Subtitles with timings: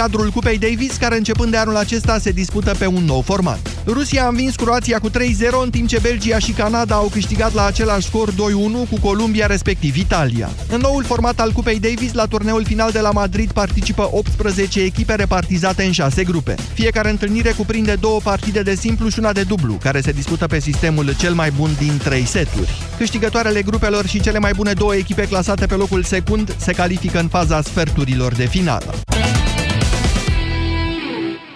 [0.00, 3.58] cadrul Cupei Davis, care începând de anul acesta se dispută pe un nou format.
[3.86, 5.14] Rusia a învins Croația cu 3-0,
[5.62, 8.34] în timp ce Belgia și Canada au câștigat la același scor 2-1
[8.90, 10.50] cu Columbia, respectiv Italia.
[10.68, 15.14] În noul format al Cupei Davis, la turneul final de la Madrid participă 18 echipe
[15.14, 16.54] repartizate în 6 grupe.
[16.72, 20.60] Fiecare întâlnire cuprinde două partide de simplu și una de dublu, care se dispută pe
[20.60, 22.70] sistemul cel mai bun din 3 seturi.
[22.96, 27.28] Câștigătoarele grupelor și cele mai bune două echipe clasate pe locul secund se califică în
[27.28, 28.94] faza sferturilor de finală.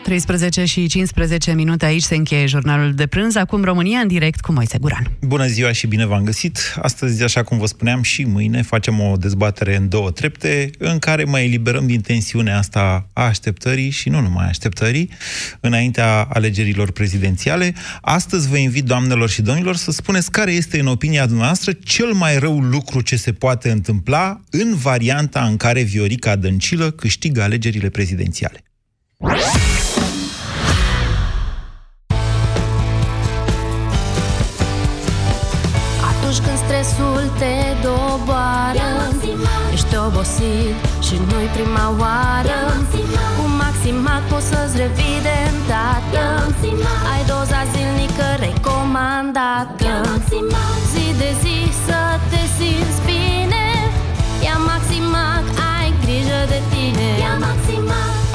[0.04, 3.34] 13 și 15 minute aici se încheie jurnalul de prânz.
[3.36, 5.10] Acum România în direct cu Moise Guran.
[5.20, 6.58] Bună ziua și bine v-am găsit.
[6.82, 11.24] Astăzi, așa cum vă spuneam, și mâine facem o dezbatere în două trepte în care
[11.24, 15.10] mai eliberăm din tensiunea asta a așteptării și nu numai așteptării
[15.60, 17.74] înaintea alegerilor prezidențiale.
[18.00, 22.38] Astăzi vă invit, doamnelor și domnilor, să spuneți care este, în opinia dumneavoastră, cel mai
[22.38, 28.64] rău lucru ce se poate întâmpla în varianta în care Viorica Dăncilă câștigă alegerile prezidențiale.
[36.10, 38.88] Atunci când stresul te doboară
[39.72, 40.76] Ești obosit
[41.06, 42.58] și nu-i prima oară.
[43.36, 46.24] Cu Maximat poți să-ți revii de îndată.
[47.12, 49.92] Ai doza zilnică recomandată.
[50.92, 51.53] Zi de zi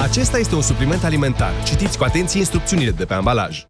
[0.10, 1.52] Acesta este un supliment alimentar.
[1.64, 3.66] Citiți cu atenție instrucțiunile de pe ambalaj.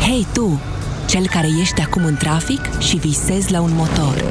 [0.00, 0.60] Hei tu,
[1.06, 4.24] cel care ești acum în trafic și visezi la un motor.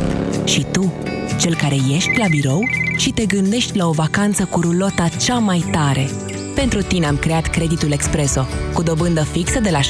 [0.43, 0.93] Și tu,
[1.39, 2.59] cel care ești la birou
[2.97, 6.09] și te gândești la o vacanță cu rulota cea mai tare.
[6.55, 9.83] Pentru tine am creat creditul Expreso, cu dobândă fixă de la 6,99%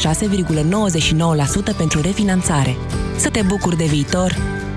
[1.77, 2.77] pentru refinanțare.
[3.15, 4.35] Să te bucuri de viitor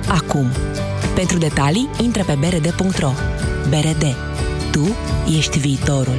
[0.09, 0.47] acum.
[1.15, 3.13] Pentru detalii, intră pe brd.ro.
[3.69, 4.17] BRD.
[4.71, 4.97] Tu
[5.37, 6.19] ești viitorul.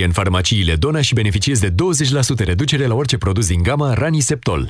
[0.05, 1.73] în farmaciile Dona și beneficiezi de 20%
[2.37, 4.69] reducere la orice produs din gama Raniseptol.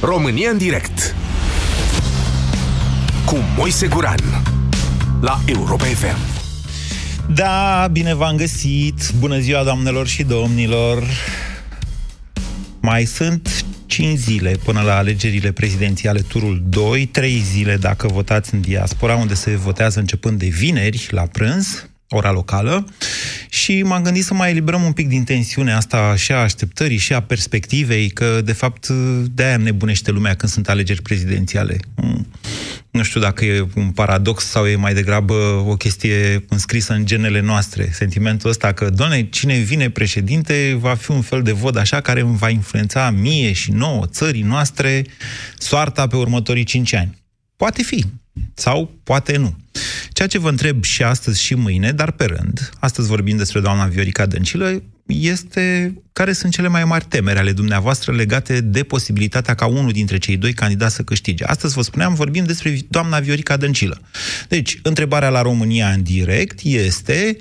[0.00, 1.14] România în direct
[3.24, 4.20] cu Moise Guran
[5.20, 6.16] la Europa FM.
[7.34, 9.10] Da, bine v-am găsit!
[9.18, 11.02] Bună ziua, doamnelor și domnilor!
[12.80, 13.55] Mai sunt
[13.96, 19.34] 5 zile până la alegerile prezidențiale turul 2, 3 zile dacă votați în diaspora, unde
[19.34, 22.86] se votează începând de vineri la prânz, ora locală,
[23.48, 27.12] și m-am gândit să mai eliberăm un pic din tensiunea asta și a așteptării și
[27.12, 28.88] a perspectivei, că de fapt
[29.34, 31.76] de-aia nebunește lumea când sunt alegeri prezidențiale.
[32.96, 33.02] Mm.
[33.02, 35.34] Nu știu dacă e un paradox sau e mai degrabă
[35.66, 37.88] o chestie înscrisă în genele noastre.
[37.92, 42.22] Sentimentul ăsta că, doamne, cine vine președinte va fi un fel de vot așa care
[42.22, 45.04] va influența mie și nouă țării noastre
[45.58, 47.22] soarta pe următorii cinci ani.
[47.56, 48.04] Poate fi,
[48.54, 49.56] sau poate nu.
[50.12, 53.86] Ceea ce vă întreb și astăzi și mâine, dar pe rând, astăzi vorbim despre doamna
[53.86, 59.66] Viorica Dăncilă, este care sunt cele mai mari temeri ale dumneavoastră legate de posibilitatea ca
[59.66, 61.44] unul dintre cei doi candidați să câștige.
[61.44, 64.00] Astăzi, vă spuneam, vorbim despre doamna Viorica Dăncilă.
[64.48, 67.36] Deci, întrebarea la România în direct este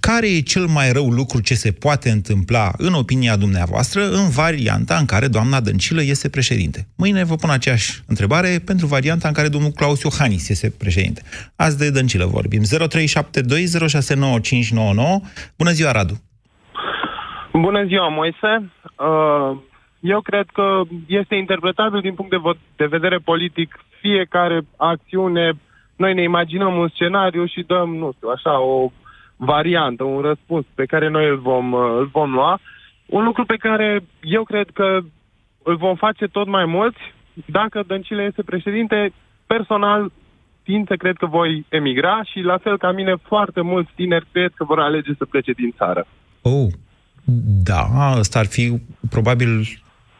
[0.00, 4.96] care e cel mai rău lucru ce se poate întâmpla, în opinia dumneavoastră, în varianta
[4.96, 6.86] în care doamna Dăncilă este președinte?
[6.94, 11.22] Mâine vă pun aceeași întrebare pentru varianta în care domnul Claus Iohannis este președinte.
[11.56, 12.62] Azi de Dăncilă vorbim.
[12.62, 12.66] 0372069599.
[15.56, 16.22] Bună ziua, Radu!
[17.60, 18.70] Bună ziua, Moise!
[18.98, 19.56] Uh,
[20.00, 25.52] eu cred că este interpretabil din punct de, de vedere politic fiecare acțiune.
[25.96, 28.90] Noi ne imaginăm un scenariu și dăm, nu știu, așa, o
[29.36, 32.58] variantă, un răspuns pe care noi îl vom, uh, îl vom lua.
[33.06, 34.98] Un lucru pe care eu cred că
[35.62, 36.98] îl vom face tot mai mulți,
[37.46, 39.12] dacă Dăncilă este președinte,
[39.46, 40.12] personal
[40.62, 44.52] tind să cred că voi emigra și la fel ca mine foarte mulți tineri cred
[44.54, 46.06] că vor alege să plece din țară.
[46.42, 46.66] Oh,
[47.62, 49.78] da, ăsta ar fi probabil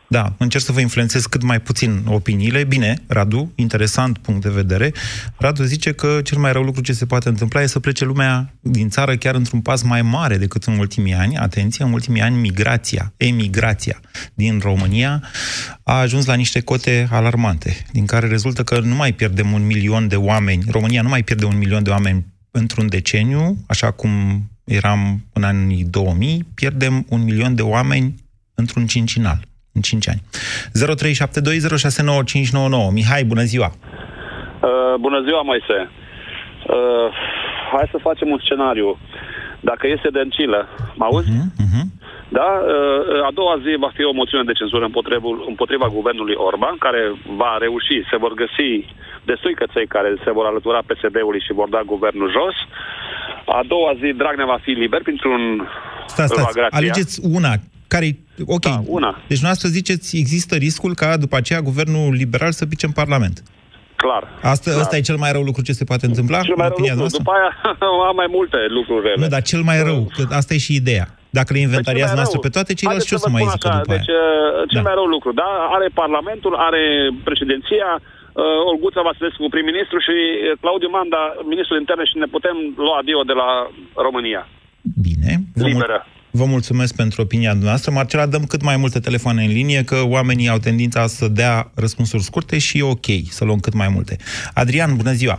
[0.09, 2.65] Da, încerc să vă influențez cât mai puțin opiniile.
[2.65, 4.93] Bine, Radu, interesant punct de vedere.
[5.37, 8.55] Radu zice că cel mai rău lucru ce se poate întâmpla e să plece lumea
[8.61, 11.37] din țară chiar într-un pas mai mare decât în ultimii ani.
[11.37, 14.01] Atenție, în ultimii ani migrația, emigrația
[14.35, 15.23] din România
[15.83, 20.09] a ajuns la niște cote alarmante, din care rezultă că nu mai pierdem un milion
[20.09, 24.11] de oameni, România nu mai pierde un milion de oameni într-un deceniu, așa cum
[24.65, 25.01] eram
[25.33, 28.15] în anii 2000, pierdem un milion de oameni
[28.55, 29.39] într-un cincinal
[29.73, 30.21] în 5 ani.
[32.89, 32.93] 0372069599.
[32.93, 33.71] Mihai, bună ziua!
[33.73, 35.79] Uh, bună ziua, Moise!
[36.67, 37.09] Uh,
[37.73, 38.99] hai să facem un scenariu.
[39.61, 41.31] Dacă este Dăncilă, mă auzi?
[41.31, 41.85] Uh-huh, uh-huh.
[42.29, 42.49] Da?
[42.63, 47.01] Uh, a doua zi va fi o moțiune de cenzură împotriva, împotriva guvernului Orban, care
[47.37, 48.71] va reuși, se vor găsi
[49.25, 52.57] destui căței care se vor alătura PSD-ului și vor da guvernul jos.
[53.47, 55.69] A doua zi Dragnea va fi liber printr-un
[56.07, 57.53] Stați, stați, alegeți una
[57.89, 58.07] care
[58.47, 58.61] Ok.
[58.61, 59.23] Da, una.
[59.29, 63.43] Deci noastră ziceți, există riscul ca după aceea guvernul liberal să pice în Parlament.
[63.97, 64.23] Clar.
[64.43, 64.83] Asta, clar.
[64.83, 66.41] asta e cel mai rău lucru ce se poate întâmpla?
[66.41, 66.97] Cel mai rău lucru.
[66.97, 67.23] Noastră?
[67.23, 67.51] După aia
[68.11, 69.21] am mai multe lucruri rele.
[69.23, 71.07] Nu, dar cel mai rău, că asta e și ideea.
[71.31, 74.65] Dacă le inventariați noastră pe toate, ceilalți ce o să mai zică după Deci, aia?
[74.73, 74.89] cel da.
[74.89, 75.51] mai rău lucru, da?
[75.77, 76.85] Are Parlamentul, are
[77.25, 77.89] președinția,
[78.41, 80.17] uh, Olguța Vasilescu, prim-ministru și
[80.63, 81.23] Claudiu Manda,
[81.53, 83.49] ministrul interne și ne putem lua adio de la
[84.07, 84.43] România.
[85.07, 85.33] Bine.
[85.55, 85.99] Liberă.
[86.41, 87.91] Vă mulțumesc pentru opinia dumneavoastră.
[87.93, 92.23] Marcela, dăm cât mai multe telefoane în linie, că oamenii au tendința să dea răspunsuri
[92.23, 94.17] scurte și e ok să luăm cât mai multe.
[94.55, 95.39] Adrian, bună ziua!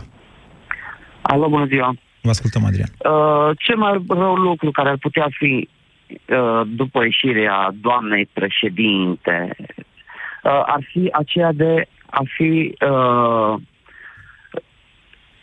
[1.22, 1.94] Alo, bună ziua!
[2.22, 2.88] Vă ascultăm, Adrian.
[2.98, 5.68] Uh, cel mai rău lucru care ar putea fi
[6.08, 11.86] uh, după ieșirea doamnei președinte uh, ar fi aceea de
[12.18, 13.54] a fi uh,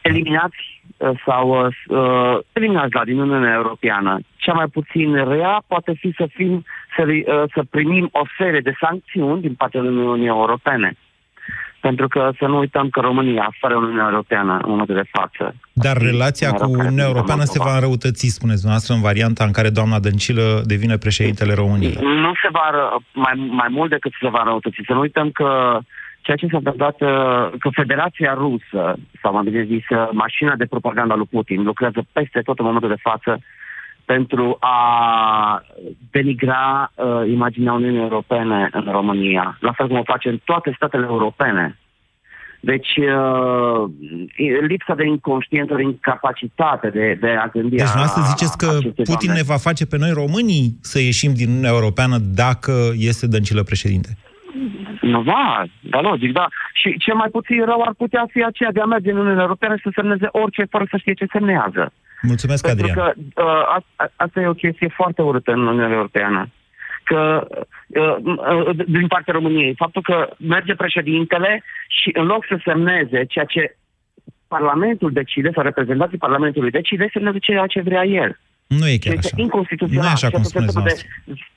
[0.01, 4.19] eliminați Uh, sau uh, eliminați la din Uniunea Europeană.
[4.35, 6.65] Cea mai puțin rea poate fi să, fim,
[6.95, 10.97] să, uh, să primim o serie de sancțiuni din partea Uniunii Europene.
[11.79, 15.55] Pentru că să nu uităm că România, fără Uniunea Europeană, în momentul de față...
[15.73, 19.99] Dar relația cu Uniunea Europeană se va înrăutăți, spuneți dumneavoastră, în varianta în care doamna
[19.99, 21.97] Dăncilă devine președintele României.
[22.01, 24.81] Nu se va, mai, mai mult decât se va înrăutăți.
[24.85, 25.79] Să nu uităm că
[26.23, 27.09] ceea ce s-a întâmplat uh,
[27.59, 32.39] că Federația Rusă, sau mai bine zis, uh, mașina de propaganda lui Putin, lucrează peste
[32.39, 33.39] tot în momentul de față
[34.05, 34.77] pentru a
[36.11, 41.05] denigra uh, imaginea Uniunii Europene în România, la fel cum o face în toate statele
[41.09, 41.77] europene.
[42.59, 43.89] Deci, uh,
[44.67, 47.75] lipsa de inconștiență, de incapacitate de, de a gândi...
[47.75, 49.33] Deci, noastră ziceți că Putin doamne.
[49.33, 54.17] ne va face pe noi românii să ieșim din Uniunea Europeană dacă este Dăncilă președinte?
[55.01, 56.47] Nu, da, da, logic, da.
[56.73, 59.75] Și cel mai puțin rău ar putea fi aceea de a merge în Uniunea Europeană
[59.75, 61.93] și să semneze orice fără să știe ce semnează.
[62.21, 63.13] Mulțumesc, Pentru Adrian.
[63.35, 63.83] că uh, a,
[64.15, 66.49] asta e o chestie foarte urâtă în Uniunea Europeană.
[67.03, 67.47] Că
[67.87, 73.45] uh, uh, din partea României, faptul că merge președintele și în loc să semneze ceea
[73.45, 73.75] ce
[74.47, 78.39] Parlamentul decide, sau reprezentanții Parlamentului decide, semnează ceea ce vrea el.
[78.77, 79.29] Nu e chiar așa.
[79.87, 81.05] Nu e așa cum spuneți de,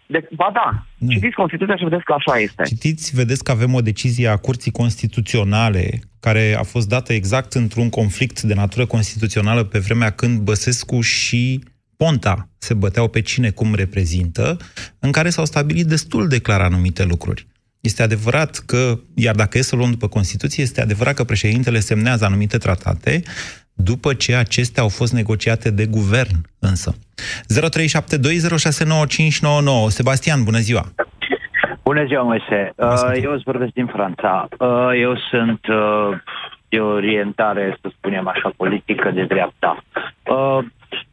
[0.06, 1.10] de, Ba da, nu.
[1.12, 2.62] citiți Constituția și vedeți că așa este.
[2.62, 7.88] Citiți, vedeți că avem o decizie a Curții Constituționale care a fost dată exact într-un
[7.88, 11.60] conflict de natură constituțională pe vremea când Băsescu și
[11.96, 14.56] Ponta se băteau pe cine cum reprezintă,
[14.98, 17.46] în care s-au stabilit destul de clar anumite lucruri.
[17.80, 22.24] Este adevărat că, iar dacă e să luăm după Constituție, este adevărat că președintele semnează
[22.24, 23.22] anumite tratate,
[23.76, 26.94] după ce acestea au fost negociate de guvern, însă.
[26.94, 26.98] 0372069599.
[29.88, 30.84] Sebastian, bună ziua!
[31.82, 32.72] Bună ziua, Moise.
[32.76, 34.48] Uh, eu îți vorbesc din Franța.
[34.58, 36.08] Uh, eu sunt uh,
[36.68, 39.84] de orientare, să spunem așa, politică de dreapta.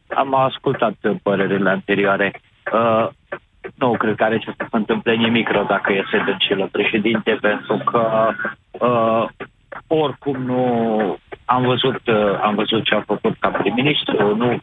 [0.08, 2.40] Am ascultat părerile anterioare.
[3.74, 7.82] Nu cred că are ce să se întâmple nimic rău dacă iese Dăncilă președinte, pentru
[7.90, 8.30] că
[9.86, 14.60] oricum nu am văzut, uh, am văzut ce a făcut ca prim-ministru, nu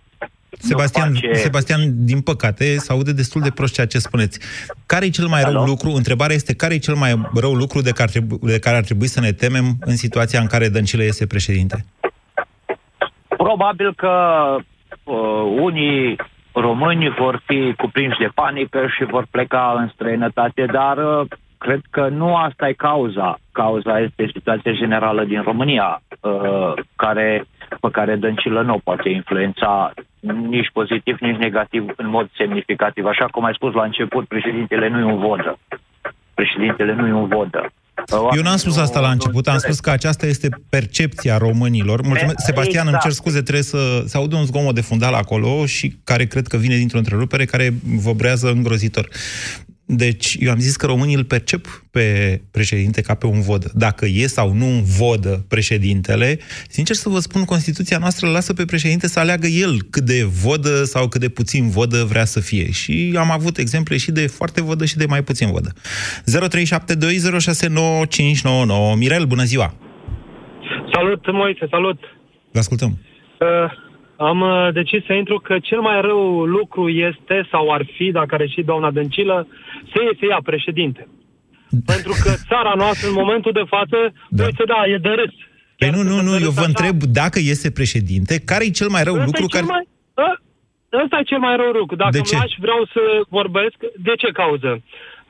[0.58, 1.34] Sebastian, face...
[1.34, 4.40] Sebastian, din păcate, se aude destul de prost ceea ce spuneți.
[4.86, 5.54] Care e cel mai Alo?
[5.54, 5.90] rău lucru?
[5.90, 9.08] Întrebarea este, care e cel mai rău lucru de care, trebui, de care ar trebui
[9.08, 11.86] să ne temem în situația în care Dăncilă este președinte?
[13.28, 14.14] Probabil că
[15.04, 15.16] uh,
[15.60, 16.16] unii
[16.54, 21.28] români vor fi cuprinși de panică și vor pleca în străinătate, dar uh,
[21.66, 23.40] cred că nu asta e cauza.
[23.52, 27.46] Cauza este situația generală din România, uh, care,
[27.82, 29.94] pe care Dăncilă nu poate influența
[30.56, 33.06] nici pozitiv, nici negativ în mod semnificativ.
[33.06, 35.58] Așa cum ai spus la început, președintele nu e un vodă.
[36.34, 37.62] Președintele nu e un vodă.
[38.36, 42.02] Eu n-am spus asta la început, am spus că aceasta este percepția românilor.
[42.02, 42.36] Mulțumesc.
[42.38, 42.92] Sebastian, exact.
[42.92, 46.48] îmi cer scuze, trebuie să se audă un zgomot de fundal acolo și care cred
[46.48, 47.74] că vine dintr-o întrerupere care
[48.06, 49.08] vibrează îngrozitor.
[49.94, 53.72] Deci, eu am zis că românii îl percep pe președinte ca pe un vodă.
[53.74, 58.54] Dacă e sau nu un vodă președintele, sincer să vă spun, Constituția noastră îl lasă
[58.54, 62.40] pe președinte să aleagă el cât de vodă sau cât de puțin vodă vrea să
[62.40, 62.72] fie.
[62.72, 65.74] Și am avut exemple și de foarte vodă și de mai puțin vodă.
[65.74, 65.78] 0372069599.
[68.98, 69.74] Mirel, bună ziua!
[70.94, 72.00] Salut, Moise, salut!
[72.52, 72.98] Vă ascultăm!
[73.40, 73.48] Uh,
[74.30, 78.36] am uh, decis să intru că cel mai rău lucru este, sau ar fi, dacă
[78.36, 79.48] are și doamna Dăncilă,
[79.92, 81.08] să iese ea președinte.
[81.92, 83.98] Pentru că țara noastră, în momentul de față,
[84.30, 84.44] da.
[84.44, 85.34] uite, da, e de râs.
[85.78, 89.14] Păi nu, nu, nu, eu vă întreb dacă iese președinte, care e cel mai rău
[89.14, 89.66] Ăsta lucru e cel care...
[89.76, 89.86] mai,
[90.26, 90.30] ă,
[91.04, 91.96] ăsta e cel mai rău lucru.
[91.96, 92.36] Dacă De de ce?
[92.36, 93.02] lași, vreau să
[93.38, 93.78] vorbesc.
[94.08, 94.72] De ce cauză?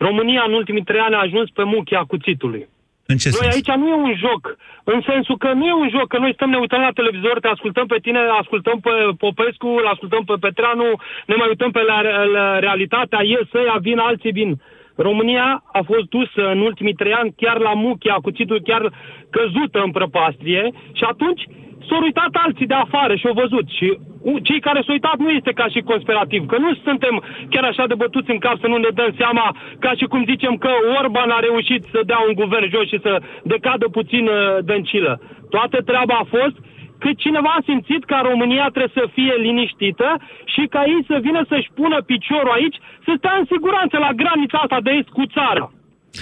[0.07, 2.63] România în ultimii trei ani a ajuns pe muchia cuțitului.
[3.11, 3.53] În ce Noi sens?
[3.55, 4.43] aici nu e un joc,
[4.83, 7.47] în sensul că nu e un joc, că noi stăm, ne uităm la televizor, te
[7.47, 10.89] ascultăm pe tine, ascultăm pe Popescu, îl ascultăm pe Petreanu,
[11.29, 11.97] ne mai uităm pe la,
[12.37, 14.51] la realitatea, ies ăia, vin, alții vin.
[14.95, 18.83] România a fost dusă în ultimii trei ani chiar la muchia, cuțitul chiar
[19.29, 21.43] căzută în prăpastrie și atunci
[21.87, 23.67] s-au uitat alții de afară și au văzut.
[23.77, 23.87] Și
[24.31, 27.85] u- cei care s-au uitat nu este ca și conspirativ, că nu suntem chiar așa
[27.87, 29.45] de bătuți în cap să nu ne dăm seama,
[29.79, 33.13] ca și cum zicem că Orban a reușit să dea un guvern jos și să
[33.53, 34.37] decadă puțin uh,
[34.69, 35.13] dăncilă.
[35.55, 36.55] Toată treaba a fost
[37.03, 40.07] că cineva a simțit că România trebuie să fie liniștită
[40.53, 44.57] și ca ei să vină să-și pună piciorul aici, să stea în siguranță la granița
[44.57, 45.65] asta de est cu țara.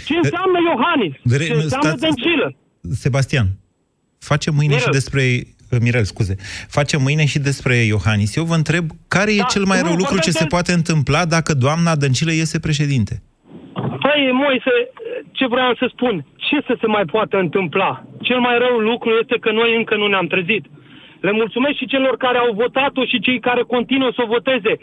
[0.08, 1.14] Ce înseamnă Iohannis?
[1.24, 2.48] Vere- Ce înseamnă stați- Dăncilă?
[3.06, 3.46] Sebastian,
[4.20, 4.86] facem mâine Mirel.
[4.86, 5.22] și despre...
[5.82, 6.36] Mirel, scuze.
[6.68, 8.36] Facem mâine și despre Iohannis.
[8.36, 10.50] Eu vă întreb, care e Da, cel mai nu, rău lucru ce vorbesc se de-
[10.56, 13.22] poate întâmpla dacă doamna Dăncilă iese președinte?
[14.06, 14.74] Păi, Moise,
[15.32, 16.26] ce vreau să spun?
[16.36, 18.04] Ce să se mai poate întâmpla?
[18.22, 20.64] Cel mai rău lucru este că noi încă nu ne-am trezit.
[21.28, 24.74] Le mulțumesc și celor care au votat-o și cei care continuă să o voteze.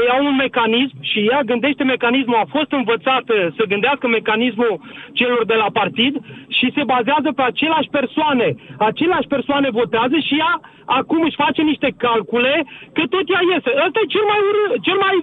[0.00, 4.74] Ei au un mecanism și ea gândește mecanismul, a fost învățată să gândească mecanismul
[5.18, 6.14] celor de la partid
[6.56, 8.48] și se bazează pe aceleași persoane.
[8.90, 10.52] Aceleași persoane votează și ea
[10.98, 12.54] acum își face niște calcule
[12.96, 13.70] că tot ea iese.
[13.86, 15.14] Ăsta e cel mai, urâ- cel mai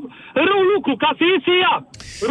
[0.47, 1.75] rău lucru, ca să iese ea.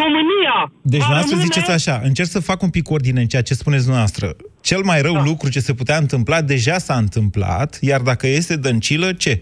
[0.03, 3.47] România Deci, va dumneavoastră rămâne- ziceți așa, încerc să fac un pic ordine în ceea
[3.49, 4.27] ce spuneți dumneavoastră.
[4.61, 5.23] Cel mai rău da.
[5.25, 9.35] lucru ce se putea întâmpla, deja s-a întâmplat, iar dacă este dăncilă, ce?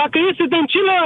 [0.00, 0.96] Dacă este dăncilă,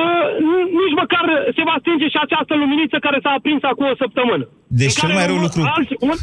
[0.00, 1.24] uh, nu- nici măcar
[1.56, 4.44] se va stinge și această luminiță care s-a aprins acum o săptămână.
[4.80, 6.16] Deci În cel care mai rău un- lucru- Alți, un,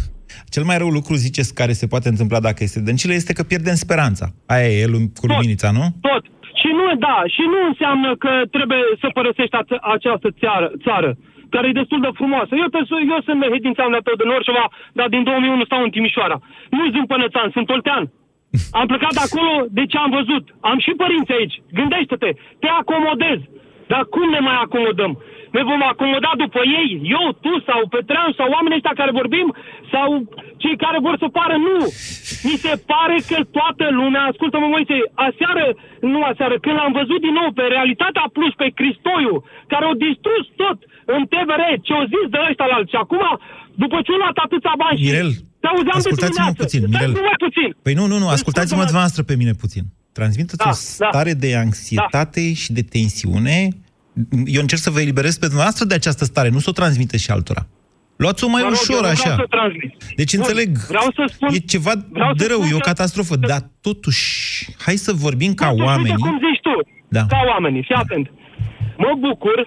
[0.56, 3.76] Cel mai rău lucru, ziceți, care se poate întâmpla dacă este dăncilă, este că pierdem
[3.86, 4.26] speranța.
[4.54, 5.86] Aia e lum- cu luminița, nu?
[6.10, 6.24] tot.
[6.62, 11.10] Și nu, da, și nu înseamnă că trebuie să părăsești ace- această țară, țară
[11.50, 12.52] care e destul de frumoasă.
[12.56, 12.80] Eu, pe,
[13.14, 16.38] eu sunt mehedințean de de Norșova, dar din 2001 stau în Timișoara.
[16.70, 18.04] Nu sunt pănățan, sunt oltean.
[18.80, 20.46] Am plecat de acolo de ce am văzut.
[20.60, 21.62] Am și părinți aici.
[21.74, 23.46] Gândește-te, te acomodezi.
[23.92, 25.14] Dar cum ne mai acomodăm?
[25.58, 29.48] Ne vom acomoda după ei, eu, tu sau Petrean sau oamenii ăștia care vorbim
[29.94, 30.08] sau
[30.62, 31.78] cei care vor să pară nu.
[32.48, 35.66] Mi se pare că toată lumea, ascultă-mă Moise, aseară,
[36.14, 39.36] nu aseară, când l-am văzut din nou pe Realitatea Plus, pe Cristoiu,
[39.72, 40.78] care au distrus tot
[41.16, 42.94] în TVR, ce au zis de ăștia la alții.
[42.96, 43.24] Și acum,
[43.84, 46.92] după ce au luat atâția bani Mirel, și te auzeam de ascultați-mă dimineață, puțin, stai
[46.94, 47.12] Mirel.
[47.20, 47.70] numai puțin.
[47.86, 48.84] Păi nu, nu, nu, ascultați-mă Ascultă-mă.
[48.90, 49.84] dumneavoastră pe mine puțin.
[50.18, 53.68] Transmiteți Da, o stare de anxietate și de tensiune.
[54.46, 57.32] Eu încerc să vă eliberez pe dumneavoastră de această stare, nu să o transmiteți și
[57.32, 57.68] altora.
[58.16, 59.22] Luați-o mai Mă rog, ușor, eu nu așa.
[59.22, 59.92] vreau să transmit.
[60.16, 62.78] Deci Bun, înțeleg, vreau să spun, e ceva vreau să de rău, spun e o
[62.78, 64.26] că- catastrofă, dar totuși,
[64.86, 66.12] hai să vorbim ca Totuși, oamenii.
[66.12, 66.76] Uite cum zici tu,
[67.08, 67.26] Da.
[67.26, 68.28] ca oamenii, fii atent.
[68.98, 69.58] Mă bucur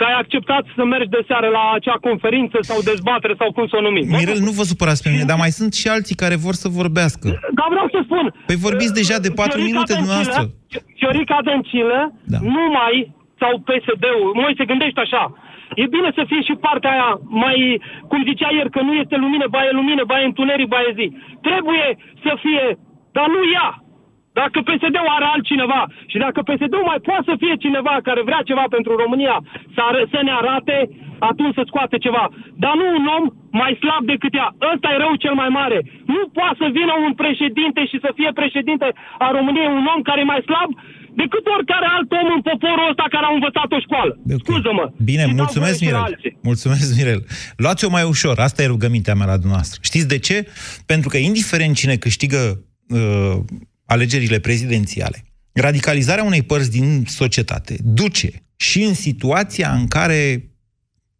[0.00, 3.76] că ai acceptat să mergi de seară la acea conferință sau dezbatere sau cum să
[3.80, 4.04] o numim.
[4.08, 4.48] Mă Mirel, bucur.
[4.48, 7.26] nu vă supărați pe mine, dar mai sunt și alții care vor să vorbească.
[7.58, 8.24] Dar vreau să spun...
[8.48, 10.42] Păi vorbiți deja de patru Fiorica minute Dăncilă- dumneavoastră.
[11.00, 11.98] Fiorica Dăncilă,
[12.34, 12.38] Da.
[12.54, 12.94] nu mai,
[13.42, 15.22] sau PSD-ul, mai se gândește așa.
[15.82, 17.10] E bine să fie și partea aia
[17.44, 17.58] mai,
[18.10, 20.92] cum zicea ieri, că nu este lumină, ba e lumină, ba e întuneric, ba e
[21.00, 21.06] zi.
[21.48, 21.86] Trebuie
[22.24, 22.64] să fie,
[23.16, 23.68] dar nu ea.
[24.42, 25.82] Dacă PSD-ul are altcineva
[26.12, 29.36] și dacă PSD-ul mai poate să fie cineva care vrea ceva pentru România,
[29.74, 30.76] să, ară, să ne arate,
[31.30, 32.24] atunci să scoate ceva.
[32.62, 33.24] Dar nu un om
[33.62, 34.48] mai slab decât ea.
[34.72, 35.78] Ăsta e rău cel mai mare.
[36.14, 38.86] Nu poate să vină un președinte și să fie președinte
[39.24, 40.70] a României un om care e mai slab
[41.22, 44.12] decât oricare alt om în poporul ăsta care a învățat o școală.
[44.44, 44.84] Scuză-mă.
[45.10, 46.12] Bine, Și dau mulțumesc, voie și la Mirel.
[46.12, 46.32] alții.
[46.50, 47.20] Mulțumesc, Mirel.
[47.64, 49.78] Luați-o mai ușor, asta e rugămintea mea la dumneavoastră.
[49.88, 50.36] Știți de ce?
[50.92, 52.40] Pentru că indiferent cine câștigă
[52.98, 53.36] uh,
[53.90, 60.50] alegerile prezidențiale, radicalizarea unei părți din societate duce și în situația în care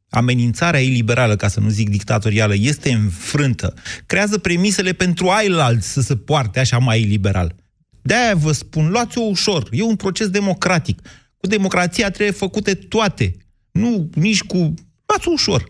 [0.09, 3.75] amenințarea iliberală, ca să nu zic dictatorială, este înfrântă,
[4.07, 7.55] creează premisele pentru ailalți să se poarte așa mai iliberal.
[8.03, 9.69] De-aia vă spun, luați-o ușor.
[9.73, 11.01] E un proces democratic.
[11.37, 13.37] Cu democrația trebuie făcute toate.
[13.71, 14.75] Nu nici cu
[15.11, 15.69] Luați ușor.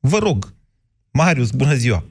[0.00, 0.54] Vă rog.
[1.10, 2.04] Marius, bună ziua.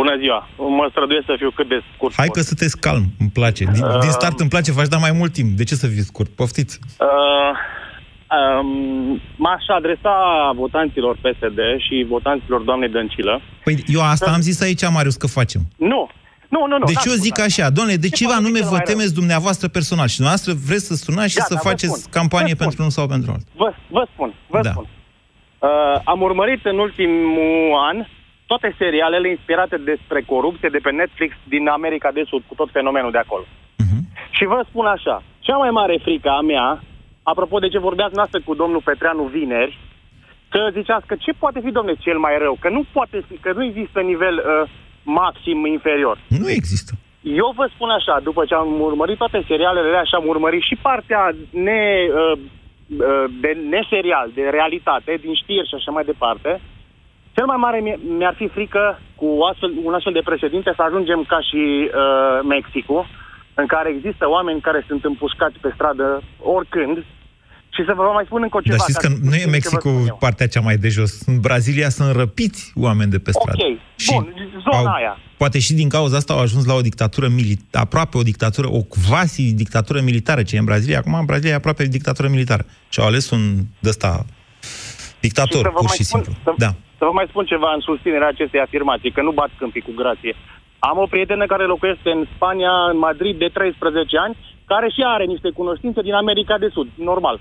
[0.00, 0.48] Bună ziua.
[0.78, 2.14] Mă străduiesc să fiu cât de scurt.
[2.16, 3.64] Hai că sunteți calm, îmi place.
[3.64, 5.50] Din, Uh, din start îmi place, v-aș da mai mult timp.
[5.56, 6.30] De ce să fiți scurt?
[6.30, 6.78] Poftiți.
[7.00, 7.52] Uh,
[8.36, 10.14] um, m-aș adresa
[10.54, 13.40] votanților PSD și votanților doamnei Dăncilă.
[13.64, 15.60] Păi eu asta am zis aici, Marius, că facem.
[15.76, 16.08] Nu,
[16.48, 16.78] nu, nu.
[16.78, 17.44] nu Deci n-am eu spus zic asta.
[17.62, 18.94] așa, domnule, de ce poate fi anume cel vă mai rău?
[18.94, 22.12] temeți dumneavoastră personal și dumneavoastră vreți să sunați și Gata, să vă faceți spun.
[22.18, 22.64] campanie Vă spun.
[22.64, 23.48] pentru unul sau pentru altul?
[23.62, 24.70] Vă, vă spun, vă Da.
[24.70, 24.86] spun.
[25.58, 25.68] Uh,
[26.12, 27.96] am urmărit în ultimul an
[28.46, 33.10] toate serialele inspirate despre corupție de pe Netflix din America de Sud, cu tot fenomenul
[33.10, 33.44] de acolo.
[33.78, 33.98] Mhm.
[34.30, 36.82] Și vă spun așa, cea mai mare frică a mea,
[37.22, 39.78] apropo de ce vorbeați noastră cu domnul Petreanu vineri,
[40.48, 42.56] că ziceați că ce poate fi, domnule, cel mai rău?
[42.60, 44.68] Că nu poate fi, că nu există nivel uh,
[45.02, 46.18] maxim inferior.
[46.28, 46.92] Nu există.
[47.22, 50.76] Eu vă spun așa, după ce am urmărit toate serialele alea și am urmărit și
[50.88, 51.80] partea ne,
[52.20, 56.60] uh, uh, de neserial, de realitate, din știri și așa mai departe,
[57.36, 58.82] cel mai mare mi- mi-ar fi frică
[59.20, 63.02] cu astfel, un astfel de președinte să ajungem ca și uh, Mexicul,
[63.60, 66.08] în care există oameni care sunt împușcați pe stradă
[66.56, 66.96] oricând,
[67.74, 68.76] și să vă mai spun încă ceva.
[68.76, 70.16] Dar știți ca că să nu e știți ce vă Mexicul spun eu.
[70.24, 71.12] partea cea mai de jos.
[71.26, 73.58] În Brazilia sunt răpiți oameni de pe stradă.
[73.64, 73.78] Ok,
[74.12, 74.24] bun,
[74.72, 75.18] zona aia.
[75.36, 78.80] Poate și din cauza asta au ajuns la o dictatură militară, aproape o dictatură, o
[78.82, 80.98] quasi dictatură militară, ce e în Brazilia.
[80.98, 82.64] Acum în Brazilia e aproape dictatură militară.
[82.88, 83.40] Și au ales un
[83.78, 84.24] de ăsta
[85.20, 86.32] dictator, Și să vă pur mai și spun- simplu.
[86.44, 86.74] Să, Da.
[86.98, 90.34] Să vă mai spun ceva în susținerea acestei afirmații, că nu bat câmpii cu grație.
[90.78, 94.36] Am o prietenă care locuiește în Spania, în Madrid, de 13 ani,
[94.66, 97.40] care și are niște cunoștințe din America de Sud, normal.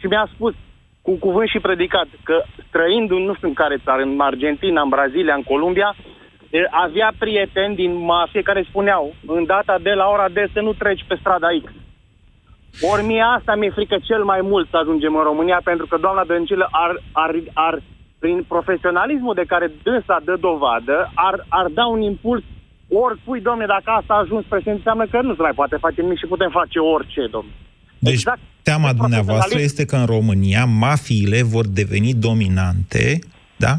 [0.00, 0.54] Și mi-a spus
[1.02, 4.88] cu cuvânt și predicat că străind în nu știu în care țară, în Argentina, în
[4.88, 5.94] Brazilia, în Columbia,
[6.50, 10.72] e, avea prieteni din mafie care spuneau în data de la ora de să nu
[10.72, 11.70] treci pe strada X.
[12.92, 16.24] Ori mie asta mi-e frică cel mai mult să ajungem în România, pentru că doamna
[16.24, 17.82] Dăncilă ar, ar, ar
[18.22, 20.96] prin profesionalismul de care dânsa dă dovadă,
[21.28, 22.42] ar, ar da un impuls
[23.04, 26.18] oricui, domne, dacă asta a ajuns președinte, înseamnă că nu se mai poate face nimic
[26.22, 27.52] și putem face orice, domne.
[28.06, 28.42] Deci Exact.
[28.68, 33.04] teama Deci dumneavoastră profesionalism- este că în România mafiile vor deveni dominante,
[33.64, 33.74] da?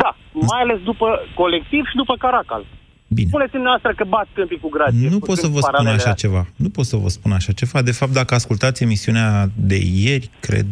[0.00, 0.10] Da,
[0.52, 2.62] mai ales după colectiv și după Caracal.
[3.08, 3.28] Bine.
[3.28, 5.08] Spuneți-mi noastră că bat câmpii cu grație.
[5.08, 6.28] Nu pot să vă spun paralele așa astea.
[6.28, 6.42] ceva.
[6.56, 7.82] Nu pot să vă spun așa ceva.
[7.82, 10.66] De fapt, dacă ascultați emisiunea de ieri, cred,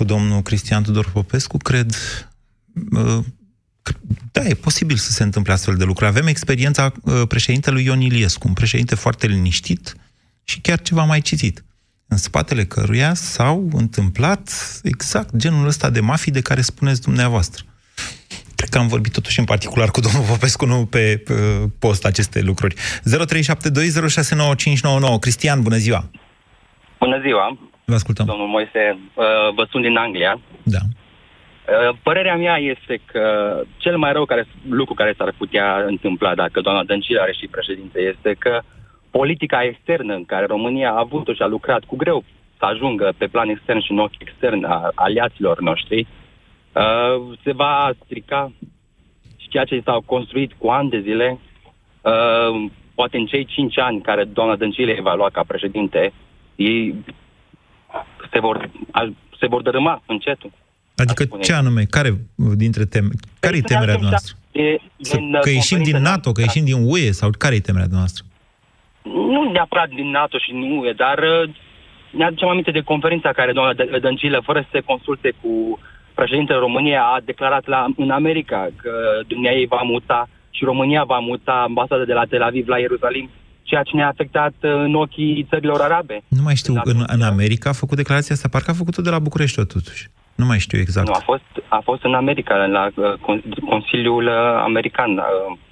[0.00, 1.94] cu domnul Cristian Tudor Popescu, cred,
[2.92, 3.24] uh,
[4.32, 6.10] da, e posibil să se întâmple astfel de lucruri.
[6.10, 9.94] Avem experiența uh, președintelui Ion Iliescu, un președinte foarte liniștit
[10.44, 11.64] și chiar ceva mai citit,
[12.08, 14.50] în spatele căruia s-au întâmplat
[14.82, 17.64] exact genul ăsta de mafii de care spuneți dumneavoastră.
[18.56, 21.36] Cred că am vorbit totuși în particular cu domnul Popescu, nu pe uh,
[21.78, 22.74] post aceste lucruri.
[22.74, 22.80] 0372069599.
[25.20, 26.10] Cristian, bună ziua!
[26.98, 28.26] Bună ziua, Vă ascultăm.
[28.26, 28.98] domnul Moise.
[29.14, 29.24] Uh,
[29.54, 30.40] Vă sunt din Anglia.
[30.62, 30.82] Da.
[30.84, 33.24] Uh, Părerea mea este că
[33.76, 38.00] cel mai rău care, lucru care s-ar putea întâmpla dacă doamna Dăncilă are și președinte
[38.00, 38.60] este că
[39.10, 42.24] politica externă în care România a avut-o și a lucrat cu greu
[42.58, 46.06] să ajungă pe plan extern și în ochi extern a aliaților noștri,
[46.72, 48.52] uh, se va strica
[49.36, 51.38] și ceea ce s-a construit cu ani de zile,
[52.00, 56.12] uh, poate în cei cinci ani care doamna Dăncilă va lua ca președinte,
[56.56, 56.94] ei
[58.32, 60.50] se vor, a- se vor dărâma încetul.
[60.96, 61.82] Adică ce anume?
[61.84, 63.08] Care uh, dintre teme?
[63.40, 64.36] Care e temerea noastră?
[64.52, 67.54] E, Să, din, uh, că ieșim din conferința NATO, că ieșim din UE sau care
[67.54, 68.24] e temerea noastră?
[69.02, 71.50] Nu neapărat din NATO și din UE, dar uh,
[72.10, 75.78] ne aducem aminte de conferința care doamna Dă- Dăncilă, fără să se consulte cu
[76.14, 78.92] președintele României, a declarat la, în America că
[79.26, 83.30] dumnea ei va muta și România va muta ambasada de la Tel Aviv la Ierusalim,
[83.70, 86.22] ceea ce ne-a afectat uh, în ochii țărilor arabe.
[86.28, 89.18] Nu mai știu, în, în America a făcut declarația asta, parcă a făcut-o de la
[89.18, 90.08] București totuși.
[90.34, 91.06] Nu mai știu exact.
[91.08, 94.32] Nu, a fost, a fost în America, la uh, Con- Consiliul uh,
[94.70, 95.24] American, uh,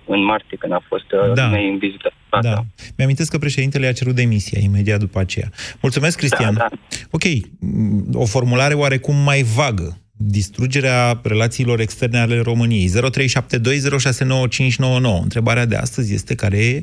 [0.06, 1.34] în martie, când a fost uh, Da.
[1.34, 1.46] da.
[1.56, 2.12] în vizită.
[2.40, 2.54] Da.
[2.96, 5.48] Mi-amintesc că președintele a cerut demisia imediat după aceea.
[5.82, 6.54] Mulțumesc, Cristian.
[6.54, 6.66] Da,
[7.10, 7.22] Ok,
[7.60, 9.98] m, o formulare oarecum mai vagă.
[10.20, 12.88] Distrugerea relațiilor externe ale României.
[12.88, 15.22] 0372069599.
[15.22, 16.82] Întrebarea de astăzi este care e,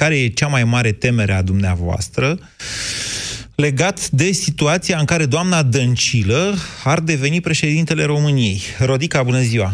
[0.00, 2.38] care e cea mai mare temere a dumneavoastră
[3.54, 8.60] legat de situația în care doamna Dăncilă ar deveni președintele României.
[8.78, 9.70] Rodica, bună ziua!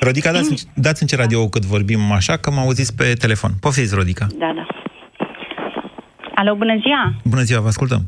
[0.00, 3.52] Rodica, dați, dați în ce radio cât vorbim așa, că m-au zis pe telefon.
[3.60, 4.26] Poftiți, Rodica.
[4.38, 4.66] Da, da.
[6.34, 7.14] Alo, bună ziua!
[7.24, 8.02] Bună ziua, vă ascultăm.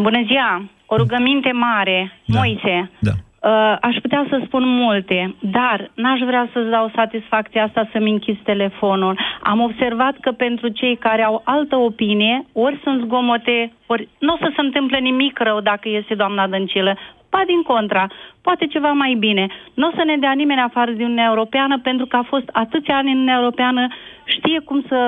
[0.00, 0.70] Bună ziua!
[0.86, 2.38] O rugăminte mare, Da.
[2.38, 2.90] Moise.
[2.98, 3.12] Da.
[3.46, 8.38] Uh, aș putea să spun multe, dar n-aș vrea să-ți dau satisfacția asta să-mi închizi
[8.44, 9.18] telefonul.
[9.42, 14.36] Am observat că pentru cei care au altă opinie, ori sunt zgomote, ori nu o
[14.36, 16.96] să se întâmple nimic rău dacă este doamna Dăncilă.
[17.30, 18.06] Ba din contra,
[18.42, 19.46] poate ceva mai bine.
[19.74, 22.96] Nu o să ne dea nimeni afară din Uniunea Europeană pentru că a fost atâția
[22.96, 23.86] ani în Uniunea Europeană,
[24.24, 25.00] știe cum să,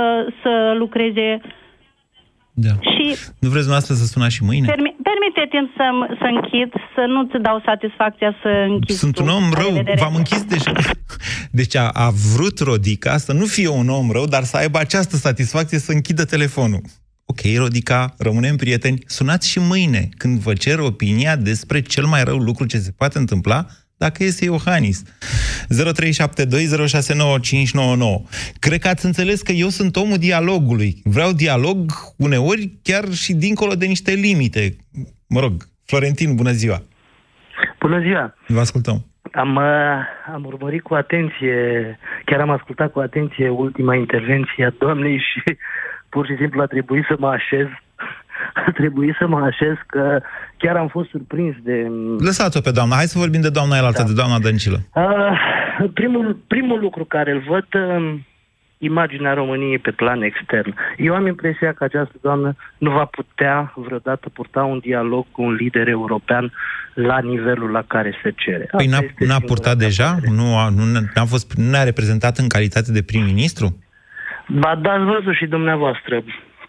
[0.43, 1.41] să lucreze
[2.67, 2.73] Da.
[2.93, 3.05] și
[3.43, 4.67] Nu vreți dumneavoastră să sunați și mâine?
[4.67, 5.85] permi- permiteți-mi să,
[6.21, 9.23] să închid, să nu-ți dau satisfacția să închizi Sunt tu.
[9.23, 10.01] un om La rău, revedere.
[10.01, 10.73] v-am închis deja.
[11.51, 15.17] Deci a, a vrut Rodica să nu fie un om rău, dar să aibă această
[15.17, 16.81] satisfacție să închidă telefonul.
[17.25, 22.37] Ok, Rodica, rămânem prieteni, sunați și mâine când vă cer opinia despre cel mai rău
[22.39, 23.67] lucru ce se poate întâmpla
[23.99, 25.03] dacă este Iohannis.
[25.03, 25.75] 0372069599.
[28.59, 30.95] Cred că ați înțeles că eu sunt omul dialogului.
[31.05, 31.79] Vreau dialog
[32.17, 34.77] uneori chiar și dincolo de niște limite.
[35.29, 35.53] Mă rog,
[35.87, 36.79] Florentin, bună ziua!
[37.81, 38.35] Bună ziua!
[38.47, 39.07] Vă ascultăm.
[39.33, 39.99] Am, uh,
[40.35, 41.55] am urmărit cu atenție,
[42.25, 45.43] chiar am ascultat cu atenție ultima intervenție a doamnei și
[46.09, 47.67] pur și simplu a trebuit să mă așez.
[48.67, 50.21] A trebuit să mă așez că
[50.57, 51.87] chiar am fost surprins de...
[52.19, 52.95] Lăsați-o pe doamna.
[52.95, 54.09] Hai să vorbim de doamna elaltă, da.
[54.09, 54.79] de doamna Dăncilă.
[54.95, 58.19] Uh, primul, primul lucru care îl văd, uh,
[58.79, 60.75] imaginea României pe plan extern.
[60.97, 65.53] Eu am impresia că această doamnă nu va putea vreodată purta un dialog cu un
[65.53, 66.53] lider european
[66.95, 68.69] la nivelul la care se cere.
[68.71, 70.15] Păi Asta n-a, este n-a singura purtat mea deja?
[70.15, 70.33] părere.
[70.35, 73.79] Nu a, nu, n-a fost, nu ne-a reprezentat în calitate de prim-ministru?
[74.49, 76.23] Ba, da, ați văzut și dumneavoastră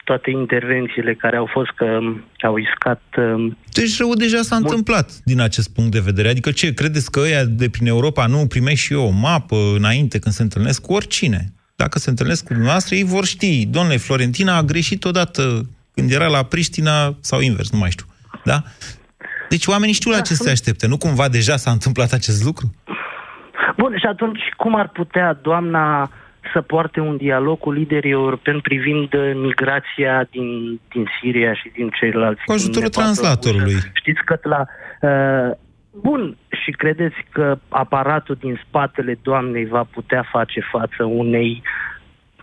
[0.09, 3.01] toate intervențiile care au fost că um, au iscat...
[3.17, 6.29] um, Deci rău deja s-a întâmplat din acest punct de vedere.
[6.29, 10.19] Adică ce, credeți că ăia de prin Europa nu primești și eu o mapă înainte
[10.19, 11.41] când se întâlnesc cu oricine?
[11.75, 13.65] Dacă se întâlnesc cu dumneavoastră, ei vor ști.
[13.65, 15.41] Domnule, Florentina a greșit odată
[15.93, 18.05] când era la Priștina sau invers, nu mai știu.
[18.43, 18.63] Da?
[19.49, 20.87] Deci oamenii știu la ce se aștepte.
[20.87, 22.75] Nu cumva deja s-a întâmplat acest lucru?
[23.77, 26.11] Bun, și atunci cum ar putea doamna
[26.53, 31.89] să poarte un dialog cu liderii europeni privind uh, migrația din, din Siria și din
[31.89, 32.43] ceilalți?
[32.45, 33.73] Cu ajutorul Din Nepal, translatorului.
[33.93, 34.65] Știți că la...
[35.01, 35.55] Uh,
[35.91, 41.61] bun, și credeți că aparatul din spatele doamnei va putea face față unei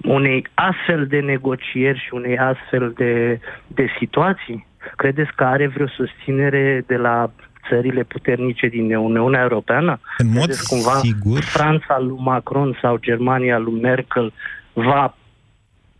[0.02, 4.66] unei astfel de negocieri și unei astfel de, de situații?
[4.96, 7.30] Credeți că are vreo susținere de la
[7.68, 10.00] țările puternice din Uniunea Europeană?
[10.18, 11.40] În mod Credeți cumva sigur.
[11.40, 14.32] Franța lui Macron sau Germania lui Merkel
[14.72, 15.16] va,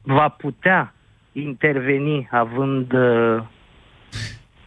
[0.03, 0.95] va putea
[1.33, 3.43] interveni având uh,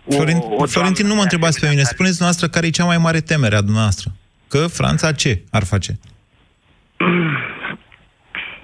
[0.10, 1.84] Florentin, o Florentin, nu mă întrebați pe mine.
[1.84, 4.12] Spuneți noastră care e cea mai mare temere a dumneavoastră.
[4.48, 6.00] Că Franța ce ar face?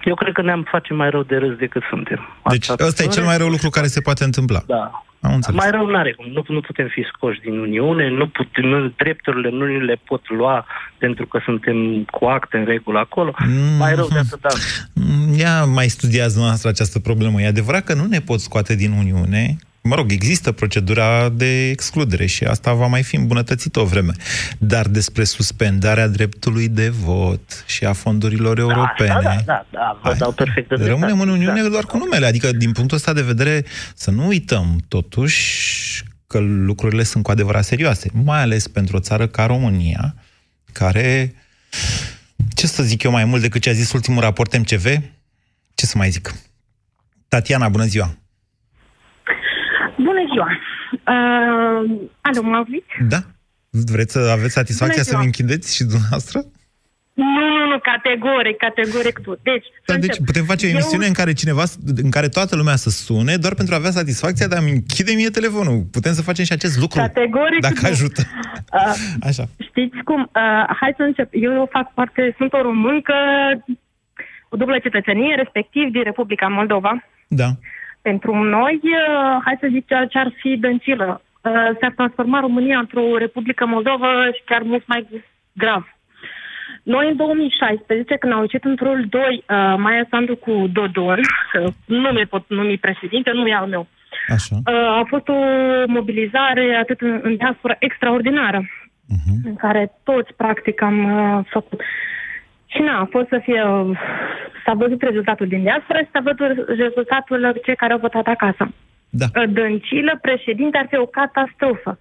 [0.03, 2.19] Eu cred că ne-am face mai rău de râs decât suntem.
[2.49, 4.61] Deci ăsta e cel mai rău lucru care se poate întâmpla.
[4.65, 5.05] Da.
[5.19, 5.59] Am înțeles.
[5.59, 6.25] Mai rău n-are cum.
[6.31, 10.29] Nu, nu putem fi scoși din Uniune, nu putem, nu, drepturile nu ni le pot
[10.29, 10.65] lua
[10.97, 13.33] pentru că suntem cu acte în regulă acolo.
[13.45, 13.77] Mm.
[13.77, 14.49] Mai rău de atât, da.
[15.37, 17.41] Ia mai studiați dumneavoastră această problemă.
[17.41, 19.55] E adevărat că nu ne pot scoate din Uniune.
[19.87, 24.13] Mă rog, există procedura de excludere și asta va mai fi îmbunătățită o vreme.
[24.57, 29.07] Dar despre suspendarea dreptului de vot și a fondurilor europene...
[29.07, 31.69] Da, da, da, da, vă dau perfect de Rămânem în Uniune Da.
[31.69, 32.25] doar cu numele.
[32.25, 37.63] Adică, din punctul ăsta de vedere, să nu uităm, totuși, că lucrurile sunt cu adevărat
[37.63, 38.09] serioase.
[38.23, 40.15] Mai ales pentru o țară ca România,
[40.71, 41.35] care,
[42.53, 44.85] ce să zic eu mai mult decât ce a zis ultimul raport MCV?
[45.75, 46.35] Ce să mai zic?
[47.27, 48.17] Tatiana, bună ziua!
[50.35, 50.49] Bună ziua!
[50.91, 52.93] Uh, alo, mă auziți?
[53.09, 53.17] Da?
[53.69, 55.15] Vreți să aveți satisfacția Bună ziua.
[55.15, 56.39] să-mi închideți și dumneavoastră?
[57.13, 59.31] Nu, nu, nu, categoric, categoric tu.
[59.43, 60.25] Deci, să Dar deci încep.
[60.25, 61.63] putem face o Eu- emisiune în care cineva,
[62.03, 65.29] în care toată lumea să sune, doar pentru a avea satisfacția de a-mi închide mie
[65.29, 65.77] telefonul.
[65.91, 67.87] Putem să facem și acest lucru, Categoric dacă nu.
[67.87, 68.21] ajută.
[68.75, 69.43] Uh, Așa.
[69.69, 70.21] știți cum?
[70.21, 71.29] Uh, hai să încep.
[71.31, 73.13] Eu fac parte, sunt o româncă
[74.49, 77.03] cu dublă cetățenie, respectiv din Republica Moldova.
[77.27, 77.49] Da.
[78.09, 81.21] Pentru noi, uh, hai să zic ceea ce ar fi dăncilă.
[81.41, 85.01] Uh, s-ar transforma România într-o Republică Moldova și chiar mult mai
[85.53, 85.83] grav.
[86.83, 91.19] Noi în 2016, când au ieșit în turul 2 uh, Maia Sandu cu Dodon,
[91.51, 91.59] că
[92.03, 93.87] nu mi pot numi președinte, nu e al meu,
[94.29, 94.55] Așa.
[94.55, 95.37] uh, a fost o
[95.87, 98.65] mobilizare atât în, în diaspora extraordinară,
[99.07, 99.47] Mhm.
[99.49, 100.97] în care toți practic am
[101.37, 101.81] uh, făcut.
[102.75, 103.97] Și na, a fost să fie, uh,
[104.65, 108.63] s-a văzut rezultatul din diaspora și s-a văzut rezultatul cei care au votat acasă.
[109.09, 109.25] Da.
[109.35, 111.97] Uh, Dăncilă, președinte, ar fi o catastrofă.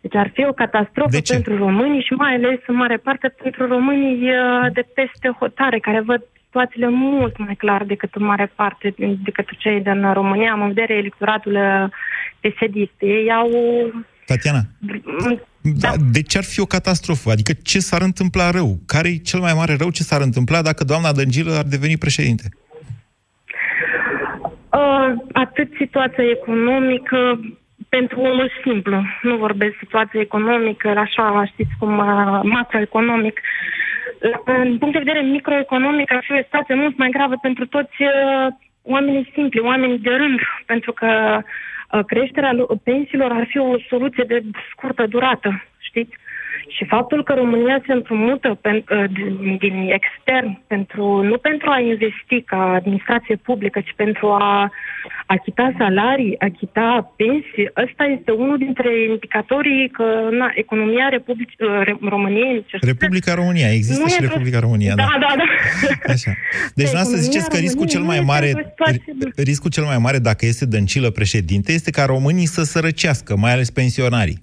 [0.00, 1.32] Deci ar fi o catastrofă De ce?
[1.32, 6.00] pentru românii și mai ales în mare parte pentru românii uh, de peste hotare, care
[6.00, 10.52] văd situațiile mult mai clar decât în mare parte, decât cei din România.
[10.52, 11.84] Am în vedere electoratul uh,
[12.40, 12.74] PSD.
[12.98, 13.50] Ei au
[14.26, 14.60] Tatiana,
[15.74, 17.30] da, de ce ar fi o catastrofă?
[17.30, 18.78] Adică ce s-ar întâmpla rău?
[18.86, 22.44] Care e cel mai mare rău ce s-ar întâmpla dacă doamna Dăncilă ar deveni președinte?
[24.72, 27.40] Uh, atât situația economică,
[27.88, 33.40] pentru omul simplu, nu vorbesc situație economică, așa, știți cum, uh, macroeconomic.
[34.20, 37.96] La- În punct de vedere microeconomic, ar fi o situație mult mai gravă pentru toți
[38.02, 38.46] uh,
[38.82, 41.06] oamenii simpli, oamenii de rând, pentru că
[41.38, 41.42] uh,
[42.06, 46.16] creșterea lu- pensiilor ar fi o soluție de scurtă durată, știți?
[46.76, 51.78] Și faptul că România se împrumută pen, uh, din, din extern, pentru, nu pentru a
[51.80, 54.70] investi ca administrație publică, ci pentru a
[55.26, 60.06] achita salarii, achita pensii, ăsta este unul dintre indicatorii că
[60.40, 62.50] na, economia Republic, uh, Re- României...
[62.52, 65.02] îmi cer scuze, Republica România, există nu și e într-o- Republica România, da.
[65.02, 65.44] Da, da, da.
[66.12, 66.30] Așa.
[66.78, 69.42] Deci, Pe asta ziceți că economia riscul cel mai României nu mare, este într-o situație-
[69.50, 73.70] riscul cel mai mare dacă este Dăncilă președinte este ca românii să sărăcească, mai ales
[73.70, 74.38] pensionarii.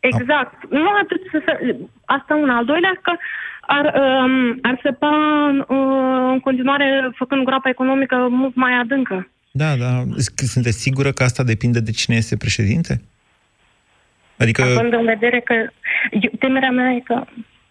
[0.00, 0.70] Exact.
[0.70, 1.76] Nu atât să se...
[2.04, 2.56] Asta una.
[2.56, 3.12] Al doilea, că
[3.60, 5.14] ar, um, ar săpa
[5.68, 9.28] uh, în continuare făcând groapa economică mult mai adâncă.
[9.50, 10.02] Da, da.
[10.36, 13.00] Sunteți sigură că asta depinde de cine este președinte?
[14.38, 15.54] Adică, Având în vedere că...
[16.10, 17.24] Eu, temerea mea e că...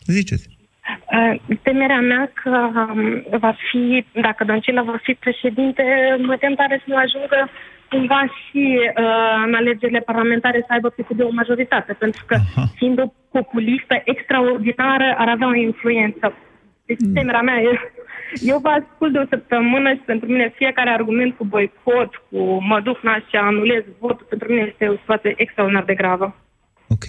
[0.05, 0.49] ziceți.
[0.89, 5.83] Uh, temerea mea că um, va fi, dacă Dăncilă va fi președinte,
[6.21, 7.49] mă tem tare să nu ajungă
[7.89, 12.65] cumva și uh, în alegerile parlamentare să aibă PSD o majoritate, pentru că Aha.
[12.75, 16.33] fiind o populistă extraordinară ar avea o influență.
[16.85, 17.79] Deci temerea mea e...
[18.41, 22.79] Eu vă ascult de o săptămână și pentru mine fiecare argument cu boicot, cu mă
[22.83, 26.35] duc naș și anulez votul, pentru mine este o situație extraordinar de gravă.
[26.89, 27.05] Ok.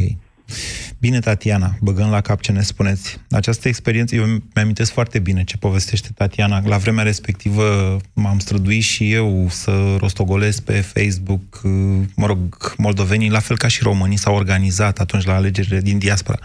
[1.00, 3.20] Bine, Tatiana, băgând la cap ce ne spuneți.
[3.30, 6.62] Această experiență, eu mi-amintesc foarte bine ce povestește Tatiana.
[6.64, 11.70] La vremea respectivă m-am străduit și eu să rostogolesc pe Facebook, uh,
[12.16, 16.38] mă rog, moldovenii, la fel ca și românii, s-au organizat atunci la alegerile din diaspora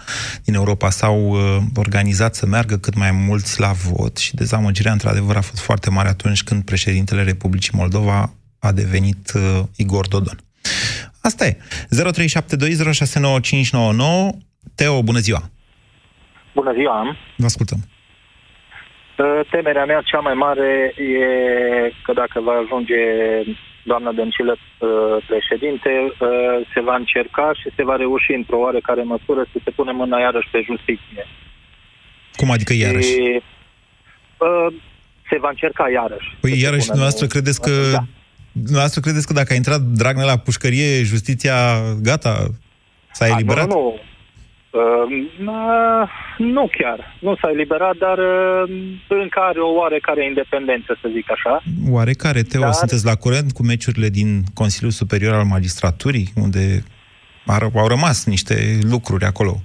[0.44, 5.36] din Europa, s-au uh, organizat să meargă cât mai mulți la vot și dezamăgirea, într-adevăr,
[5.36, 10.40] a fost foarte mare atunci când președintele Republicii Moldova a devenit uh, Igor Dodon.
[11.30, 11.58] Asta e.
[11.58, 11.60] 0372069599.
[14.76, 15.42] Teo, bună ziua!
[16.54, 17.18] Bună ziua!
[17.36, 17.80] Vă ascultăm.
[19.18, 21.26] Uh, Temerea mea cea mai mare e
[22.06, 22.96] că dacă va ajunge
[23.84, 24.60] doamna Dăncilă uh,
[25.32, 26.18] președinte, uh,
[26.74, 30.50] se va încerca și se va reuși într-o oarecare măsură să se pune mâna iarăși
[30.52, 31.24] pe justiție.
[32.40, 33.12] Cum adică iarăși?
[33.12, 33.42] Și,
[34.48, 34.68] uh,
[35.30, 36.30] se va încerca iarăși.
[36.42, 37.74] Păi să se iarăși, pună dumneavoastră în- credeți că...
[37.92, 38.04] Da.
[38.58, 41.56] Dumneavoastră credeți că dacă a intrat Dragnea la pușcărie, justiția,
[42.02, 42.48] gata,
[43.12, 43.68] s-a eliberat?
[43.68, 44.00] Nu, nu, nu.
[44.80, 45.12] Uh,
[45.48, 47.18] uh, nu chiar.
[47.22, 48.72] Nu s-a eliberat, dar uh,
[49.08, 51.64] încă are o oarecare independență, să zic așa.
[51.90, 56.84] Oarecare, Teo, Dar- sunteți la curent cu meciurile din Consiliul Superior al Magistraturii, unde
[57.46, 59.62] ar- au rămas niște lucruri acolo?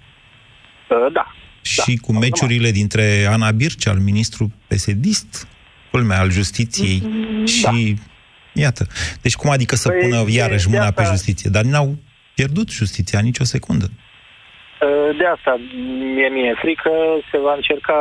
[0.90, 1.34] Uh, da.
[1.62, 5.48] Și cu meciurile dintre Ana Bircea, al ministru pesedist,
[5.90, 7.96] culmea al justiției, Mm, și
[8.52, 8.86] iată.
[9.22, 11.50] Deci cum adică să Păi, pună de- iarăși de mâna pe asta- justiție?
[11.52, 11.96] Dar n-au
[12.34, 13.86] pierdut justiția nicio secundă.
[13.90, 15.52] Uh, De asta
[16.14, 16.90] mie mi-e frică,
[17.30, 17.98] se va încerca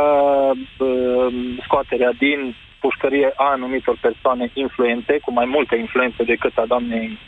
[0.78, 1.34] uh,
[1.66, 7.20] scoaterea din pușcărie a anumitor persoane influente, cu mai multe influențe decât a doamnei.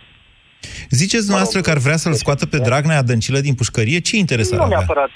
[0.89, 3.99] Ziceți dumneavoastră că ar vrea să-l scoată pe Dragnea Dăncilă din pușcărie?
[3.99, 4.77] Ce interes ar Nu avea?
[4.77, 5.09] neapărat,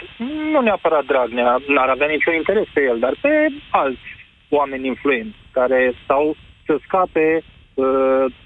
[0.53, 3.29] nu neapărat Dragnea, n-ar avea nicio interes pe el, dar pe
[3.69, 4.07] alți
[4.49, 7.43] oameni influenți care sau să scape, uh,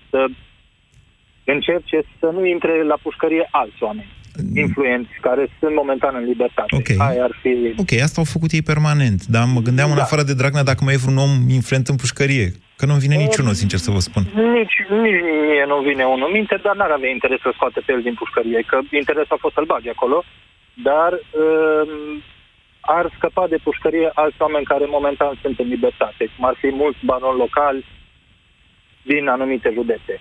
[0.09, 0.25] să
[1.43, 4.17] încerce să nu intre la pușcărie alți oameni
[4.55, 6.75] influenți care sunt momentan în libertate.
[6.75, 6.89] Ok.
[7.07, 7.73] Aia ar fi...
[7.77, 10.01] Ok, asta au făcut ei permanent, dar mă gândeam în Da.
[10.01, 12.47] afară de Dragnea dacă mai e vreun om influent în pușcărie.
[12.77, 14.23] Că nu-mi vine niciunul, sincer să vă spun.
[14.57, 17.91] Nici, nici mie nu vine unul în minte, dar n-ar avea interes să scoate pe
[17.91, 20.23] el din pușcărie, că interesul a fost să-l bage acolo,
[20.89, 22.21] dar um,
[22.97, 27.05] ar scăpa de pușcărie alți oameni care momentan sunt în libertate, cum ar fi mulți
[27.09, 27.85] baroni locali
[29.13, 30.13] din anumite județe.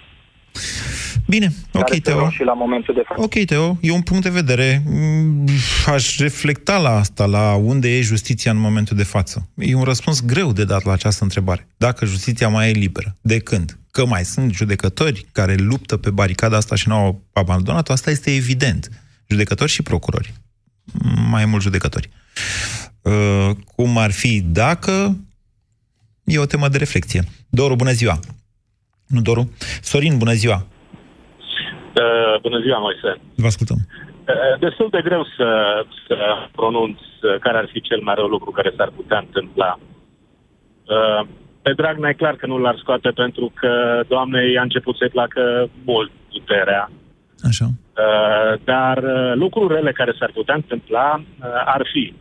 [1.26, 2.18] Bine, ok, care se Teo.
[2.18, 3.20] luau și la momentul de față.
[3.22, 4.82] Ok, Teo, e un punct de vedere.
[4.86, 5.46] Mm,
[5.86, 9.48] Aș reflecta la asta, la unde e justiția în momentul de față.
[9.54, 11.66] E un răspuns greu de dat la această întrebare.
[11.76, 13.16] Dacă justiția mai e liberă.
[13.20, 13.78] De când?
[13.90, 18.34] Că mai sunt judecători care luptă pe baricada asta și nu au abandonat-o, asta este
[18.34, 18.88] evident.
[19.28, 20.32] Judecători și procurori.
[21.30, 22.08] Mai mult judecători.
[23.02, 25.16] Uh, cum ar fi dacă...
[26.24, 27.24] E o temă de reflexie.
[27.48, 28.20] Doru, bună ziua!
[29.14, 29.42] Nu, Doru?
[29.80, 30.58] Sorin, bună ziua!
[32.02, 33.20] Uh, bună ziua, Moise.
[33.34, 33.76] Vă ascultăm.
[33.80, 35.48] Uh, destul de greu să,
[36.06, 36.16] să
[36.52, 39.78] pronunț uh, care ar fi cel mai rău lucru care s-ar putea întâmpla.
[39.78, 41.26] Uh,
[41.62, 45.70] pe Dragnea e clar că nu l-ar scoate pentru că doamnei a început să-i placă
[45.84, 46.90] mult puterea.
[47.42, 47.64] Așa.
[47.64, 52.14] Uh, dar uh, lucruri rele care s-ar putea întâmpla uh, ar fi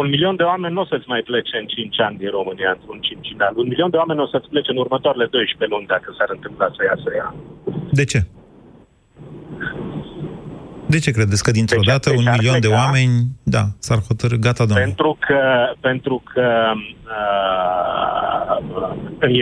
[0.00, 3.00] un milion de oameni nu o să-ți mai plece în 5 ani din România într-un
[3.08, 3.52] cincinal.
[3.56, 6.80] Un milion de oameni o să-ți plece în următoarele 12 luni dacă s-ar întâmpla să
[6.90, 7.28] iasă ea.
[7.98, 8.20] De ce?
[10.94, 13.14] De ce credeți că dintr-o Deci- dată deci un ar milion de pleca- oameni,
[13.56, 14.84] da, s-ar hotărâ, gata, domnule.
[14.84, 15.40] Pentru că,
[15.80, 16.48] pentru că
[17.14, 18.54] uh,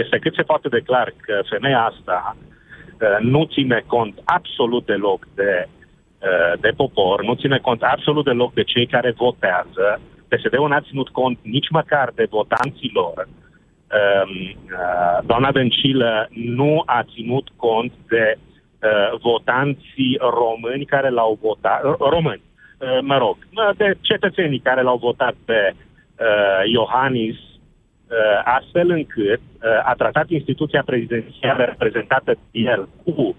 [0.02, 5.20] este cât se poate de clar că femeia asta uh, nu ține cont absolut deloc
[5.34, 10.00] de, uh, de popor, nu ține cont absolut deloc de cei care votează.
[10.28, 13.28] PSD-ul n-a ținut cont nici măcar de votanții lor.
[13.28, 21.84] Um, uh, doamna Dăncilă nu a ținut cont de uh, votanții români care l-au votat,
[21.84, 22.42] uh, români,
[22.78, 29.40] uh, mă rog, uh, de cetățenii care l-au votat pe uh, Iohannis, uh, astfel încât
[29.40, 33.34] uh, a tratat instituția prezidențială reprezentată de el cu uh,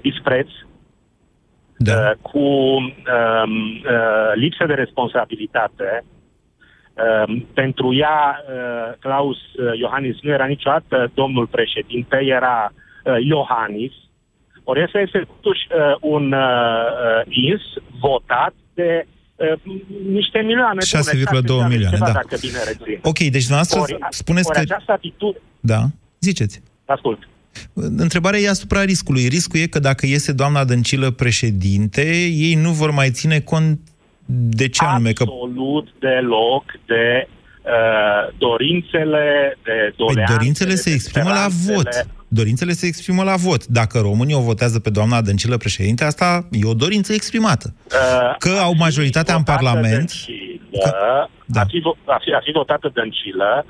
[0.00, 0.48] dispreț,
[1.82, 2.10] da.
[2.10, 2.92] uh, cu um,
[3.94, 6.04] uh, lipsă de responsabilitate.
[7.26, 12.72] Um, pentru ea, uh, Claus uh, Iohannis nu era niciodată domnul președinte, era
[13.04, 13.92] uh, Iohannis.
[14.64, 17.62] Ori ăsta este totuși uh, un uh, uh, ins
[18.00, 19.52] votat de uh,
[20.08, 20.80] niște milioane.
[20.80, 22.12] 6,2 domnule, milioane, ceva, da.
[22.12, 22.98] Dacă bine rețin.
[23.02, 24.62] Ok, deci dumneavoastră Ori, spuneți ori că...
[24.62, 25.42] această atitudine...
[25.60, 25.80] Da,
[26.20, 26.62] ziceți.
[26.84, 27.29] Ascult.
[27.74, 29.26] Întrebarea e asupra riscului.
[29.28, 33.78] Riscul e că dacă iese doamna Dăncilă președinte, ei nu vor mai ține cont
[34.32, 35.12] de ce anume?
[35.12, 37.28] Că Absolut deloc de
[37.62, 41.74] uh, dorințele, de Păi doleanțele, dorințele se de exprimă la speranțele.
[41.74, 42.06] vot.
[42.28, 43.66] Dorințele se exprimă la vot.
[43.66, 47.74] Dacă românii o votează pe doamna Dăncilă președinte, asta e o dorință exprimată.
[47.86, 51.60] Uh, Că au majoritatea în votată Parlament, Dăncilă, da.
[51.60, 53.64] a, fi, vo- a, fi, a fi votată Dăncilă,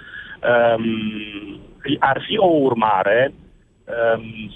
[0.77, 3.33] um, ar fi o urmare
[4.17, 4.53] um,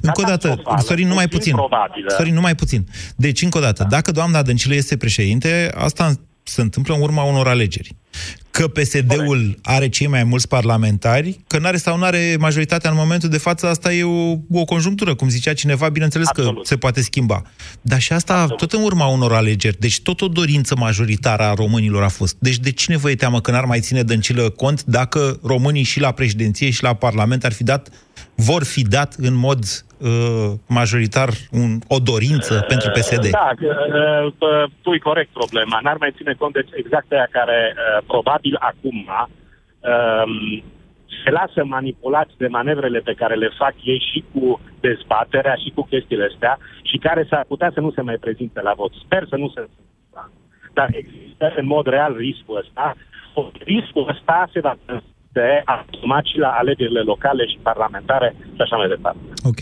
[0.00, 1.54] Încă o dată, catastrofală, Sorin, numai puțin.
[1.54, 2.14] probabilă.
[2.16, 2.86] Sorin, numai puțin.
[3.16, 7.48] Deci, încă o dată, dacă doamna Dăncilă este președinte, asta se întâmplă în urma unor
[7.48, 7.94] alegeri.
[8.50, 13.28] Că PSD-ul are cei mai mulți parlamentari, că n-are sau nu are majoritatea în momentul
[13.28, 16.54] de față, asta e o, o conjunctură, cum zicea cineva, bineînțeles Absolut.
[16.54, 17.42] că se poate schimba.
[17.80, 18.58] Dar și asta Absolut.
[18.58, 19.78] tot în urma unor alegeri.
[19.78, 22.36] Deci tot o dorință majoritară a românilor a fost.
[22.38, 26.00] Deci de cine vă e teamă că n-ar mai ține Dăncilă cont dacă românii și
[26.00, 27.88] la președinție și la Parlament ar fi dat,
[28.48, 33.26] vor fi dat în mod uh, majoritar un, o dorință pentru PSD?
[33.30, 35.78] Da, uh, uh, pui corect problema.
[35.82, 40.62] N-ar mai ține cont de exact aia care uh, probabil acum um,
[41.24, 45.82] se lasă manipulați de manevrele pe care le fac ei și cu dezbaterea și cu
[45.82, 48.92] chestiile astea și care s-ar putea să nu se mai prezinte la vot.
[49.04, 49.88] Sper să nu se întâmple.
[50.72, 52.94] Dar există în mod real riscul ăsta.
[53.64, 54.76] Riscul ăsta se va
[55.32, 59.20] de automat și la alegerile locale și parlamentare și așa mai departe.
[59.42, 59.58] Ok.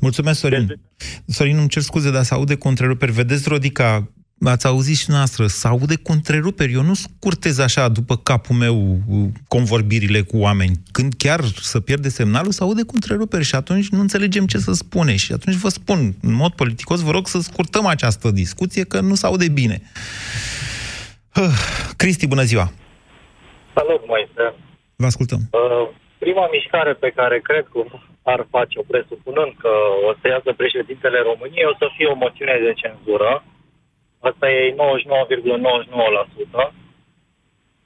[0.00, 0.80] Mulțumesc, Sorin.
[1.26, 3.12] Sorin, îmi cer scuze, dar se aude cu întreruperi.
[3.12, 4.08] Vedeți, Rodica,
[4.44, 6.72] ați auzit și noastră, se aude cu întreruperi.
[6.72, 10.76] Eu nu scurtez așa după capul meu uh, convorbirile cu oameni.
[10.92, 14.72] Când chiar să pierde semnalul, se aude cu întreruperi și atunci nu înțelegem ce să
[14.72, 15.16] spune.
[15.16, 19.14] Și atunci vă spun, în mod politicos, vă rog să scurtăm această discuție, că nu
[19.14, 19.82] se aude bine.
[21.36, 21.44] Uh,
[21.96, 22.72] Cristi, bună ziua!
[23.74, 24.54] Salut, Moise.
[25.04, 25.40] Vă ascultăm.
[25.44, 25.84] Uh,
[26.24, 27.80] prima mișcare pe care cred că
[28.32, 29.72] ar face-o, presupunând că
[30.08, 33.30] o să iasă președintele României, o să fie o moțiune de cenzură.
[34.28, 34.74] Asta e 99,99%.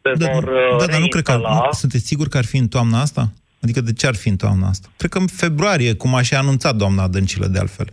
[0.03, 0.45] Se Da, vor
[0.81, 1.33] da, dar nu cred că...
[1.33, 1.65] reinstala.
[1.67, 3.23] Nu, sunteți siguri că ar fi în toamna asta?
[3.63, 4.89] Adică de ce ar fi în toamna asta?
[4.97, 7.89] Cred că în februarie, cum a și anunțat doamna Dăncilă, de altfel.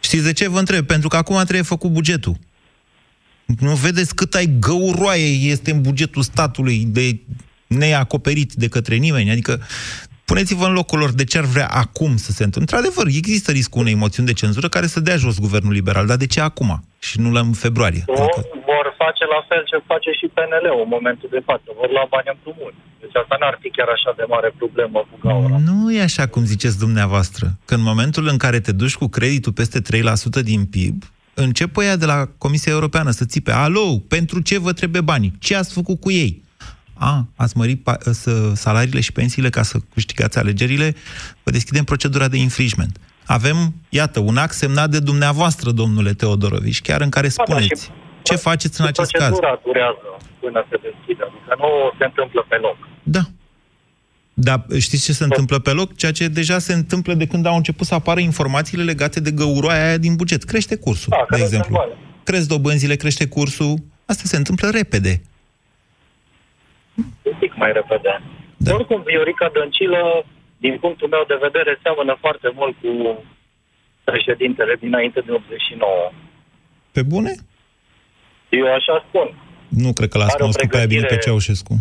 [0.00, 0.84] Știți de ce vă întreb?
[0.86, 2.34] Pentru că acum trebuie făcut bugetul.
[3.58, 7.20] Nu vedeți cât ai găuroaie este în bugetul statului de
[7.66, 9.30] neacoperit de către nimeni?
[9.30, 9.60] Adică
[10.24, 12.76] puneți-vă în locul lor de ce ar vrea acum să se întâmple.
[12.76, 16.26] Într-adevăr, există riscul unei moțiuni de cenzură care să dea jos guvernul liberal, dar de
[16.26, 16.84] ce acum?
[16.98, 18.02] Și nu la în februarie.
[18.06, 18.30] Vor,
[18.72, 21.66] vor face la fel ce face și PNL-ul în momentul de față.
[21.80, 22.74] Vor lua bani împrumut.
[23.00, 25.56] Deci asta n-ar fi chiar așa de mare problemă cu gaura.
[25.70, 27.46] Nu e așa cum ziceți dumneavoastră.
[27.68, 30.98] Că în momentul în care te duci cu creditul peste 3% din PIB,
[31.42, 35.32] încep ăia de la Comisia Europeană să țipe, alo, pentru ce vă trebuie banii?
[35.38, 36.42] Ce ați făcut cu ei?
[36.94, 40.94] A, ați mărit pa- să, salariile și pensiile ca să câștigați alegerile,
[41.42, 42.96] vă deschidem procedura de infringement.
[43.26, 47.84] Avem, iată, un act semnat de dumneavoastră, domnule Teodorovici, chiar în care Da, da, spuneți
[47.84, 47.90] și-
[48.22, 49.28] ce faceți în Și acest caz.
[49.28, 50.06] procedura durează
[50.40, 51.22] până se deschide.
[51.28, 52.76] Adică nu se întâmplă pe loc.
[53.02, 53.20] Da.
[54.42, 55.96] Dar știți ce se întâmplă pe loc?
[55.96, 59.84] Ceea ce deja se întâmplă de când au început să apară informațiile legate de găuroaia
[59.86, 60.42] aia din buget.
[60.44, 61.74] Crește cursul, Da, de crește exemplu.
[61.76, 61.92] bani.
[62.24, 63.74] Cresc dobânzile, crește cursul.
[64.06, 65.20] Asta se întâmplă repede.
[67.22, 68.22] Un pic mai repede.
[68.56, 68.74] Da.
[68.74, 70.00] Oricum, Viorica Dăncilă,
[70.64, 72.92] din punctul meu de vedere, seamănă foarte mult cu
[74.04, 76.12] președintele dinainte de 89.
[76.92, 77.32] Pe bune?
[78.48, 79.28] Eu așa spun.
[79.68, 81.74] Nu cred că l-a Are o cunoscut prea bine pe pregătire- Ceaușescu.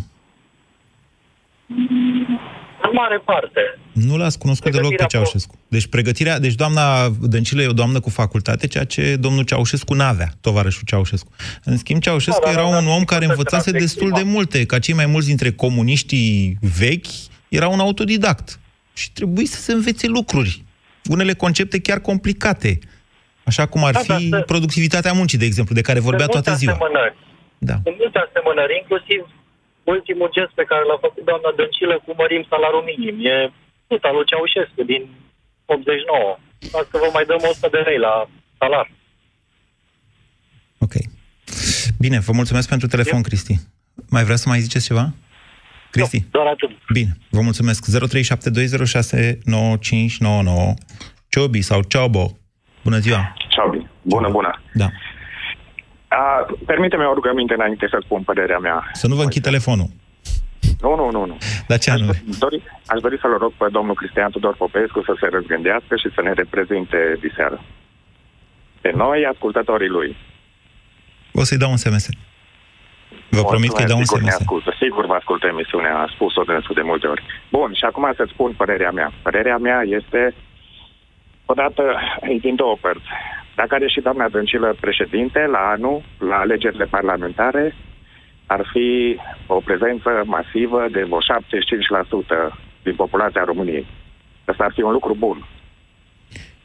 [2.89, 3.61] În mare parte.
[3.93, 5.55] Nu l-ați cunoscut deloc pe Pregătirea Ceaușescu.
[5.67, 10.29] Deci pregătirea, deci doamna Dăncilă e o doamnă cu facultate, ceea ce domnul Ceaușescu n-avea,
[10.41, 11.31] tovarășul Ceaușescu.
[11.63, 14.07] În schimb, Ceaușescu Da, da, era da, un da, om care să învățase se destul
[14.09, 14.31] de exprima.
[14.35, 17.05] multe, ca cei mai mulți dintre comuniștii vechi,
[17.49, 18.59] era un autodidact.
[18.93, 20.63] Și trebuie să se învețe lucruri.
[21.09, 22.79] Unele concepte chiar complicate.
[23.43, 26.33] Așa cum ar Da, dar fi să- productivitatea muncii, de exemplu, de care vorbea Sunt
[26.33, 26.73] multe toată ziua.
[26.73, 27.15] Asemănări.
[27.57, 27.73] Da.
[27.83, 29.19] Sunt multe asemănări, inclusiv
[29.95, 33.15] ultimul gest pe care l-a făcut doamna Dăncilă cu mărim salariul minim.
[33.33, 33.35] E
[33.89, 35.01] tot al lui Ceaușescu din
[35.65, 36.37] 89.
[36.79, 38.13] Asta vă mai dăm 100 de lei la
[38.59, 38.87] salar.
[40.85, 40.95] Ok.
[42.03, 43.55] Bine, vă mulțumesc pentru telefon, Cristi.
[44.15, 45.05] Mai vrea să mai ziceți ceva?
[45.91, 46.19] Cristi?
[46.31, 46.71] Doar atât.
[46.93, 47.81] Bine, vă mulțumesc.
[47.85, 47.91] 0372069599
[51.29, 52.37] Ciobi sau Ciobo.
[52.83, 53.33] Bună ziua!
[53.47, 53.69] Ciao,
[54.01, 54.61] bună, bună.
[54.73, 54.87] Da.
[56.09, 58.89] A, permite-mi o rugăminte înainte să spun părerea mea.
[58.93, 59.89] Să nu vă închid telefonul.
[60.81, 61.37] Nu, nu, nu, nu.
[61.67, 62.23] La ce anume?
[62.29, 66.09] Aș dori, aș dori să-l rog pe domnul Cristian Tudor Popescu să se răzgândească și
[66.15, 67.63] să ne reprezinte diseară.
[68.81, 70.17] Pe noi, ascultătorii lui.
[71.33, 72.07] O să-i dau un SMS.
[73.29, 74.39] Vă promit că îi dau un sigur, ne SMS.
[74.39, 74.73] ascultă.
[74.79, 77.23] Sigur vă ascultă emisiunea, a spus-o dânsul de multe ori.
[77.51, 79.11] Bun, și acum să-ți spun părerea mea.
[79.21, 80.35] Părerea mea este,
[81.45, 81.83] odată,
[82.21, 83.09] e din două părți.
[83.59, 85.97] Dacă are și doamna Dăncilă președinte, la anul,
[86.29, 87.75] la alegerile parlamentare,
[88.45, 88.87] ar fi
[89.47, 91.21] o prezență masivă de vreo
[92.51, 93.85] 75% din populația României.
[94.45, 95.37] Asta ar fi un lucru bun.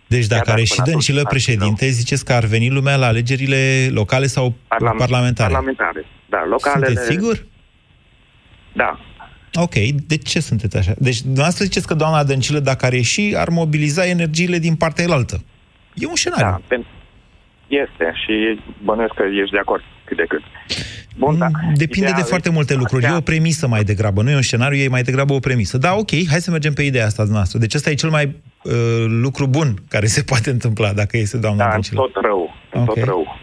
[0.06, 2.96] Deci dacă Chiar are dacă și până Dăncilă atunci- președinte, ziceți că ar veni lumea
[2.96, 5.52] la alegerile locale sau parlamentare?
[5.52, 6.44] Parlamentare, da.
[6.48, 6.86] Localele...
[6.86, 7.44] Sunteți sigur?
[8.72, 8.98] Da.
[9.54, 9.74] Ok,
[10.12, 10.94] de ce sunteți așa?
[10.98, 15.44] Deci dumneavoastră ziceți că doamna Dăncilă, dacă ar ieși, ar mobiliza energiile din partea elaltă.
[15.94, 16.44] E un scenariu.
[16.46, 16.92] Da, pen-
[17.68, 20.42] este și bănuiesc că ești de acord cât de cât.
[21.16, 21.46] Bun, da.
[21.74, 23.04] Depinde Ideea de foarte multe lucruri.
[23.04, 25.78] E o premisă mai degrabă, nu e un scenariu, e mai degrabă o premisă.
[25.78, 27.58] Da, ok, hai să mergem pe ideea asta noastră.
[27.58, 28.24] Deci ăsta e cel mai
[28.62, 28.72] uh,
[29.08, 32.00] lucru bun care se poate întâmpla dacă este doamna Da, Dăncilă.
[32.00, 32.84] tot rău, Ok.
[32.84, 33.38] tot rău.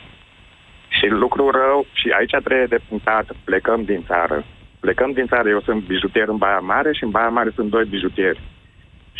[0.97, 4.45] Și lucru rău, și aici trebuie de punctat, plecăm din țară.
[4.80, 7.86] Plecăm din țară, eu sunt bijutier în Baia Mare și în Baia Mare sunt doi
[7.86, 8.39] bijutieri.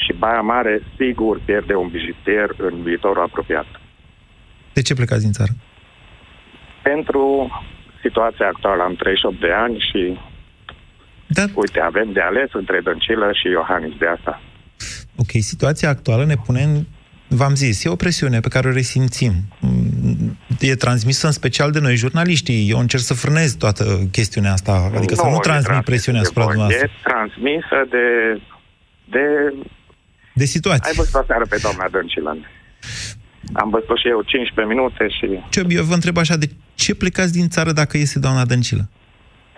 [0.04, 3.66] Și Baia Mare sigur pierde un bijutier în viitorul apropiat.
[4.74, 5.52] De ce plecați din țară?
[6.84, 7.50] Pentru
[8.02, 10.20] situația actuală am 38 de ani și
[11.28, 11.44] da.
[11.56, 14.42] uite, avem de ales între Dăncilă și Iohannis de asta.
[15.16, 16.84] Ok, situația actuală ne pune în...
[17.28, 19.34] V-am zis, e o presiune pe care o resimțim.
[19.60, 22.70] Mm, E transmisă în special de noi, jurnaliștii.
[22.70, 26.28] Eu încerc să frânez toată chestiunea asta, adică să nu e transmit transmisă presiunea de
[26.28, 26.90] asupra voi, dumneavoastră.
[26.94, 28.06] E transmisă de...
[29.14, 29.54] de...
[30.42, 30.90] De situație.
[30.90, 32.32] Ai văzut aseară pe doamna Dăncilă.
[33.54, 37.34] Am văzut și eu 15 minute și Ce, eu vă întreb așa, de ce plecați
[37.40, 38.84] din țară dacă este doamna Dăncilă?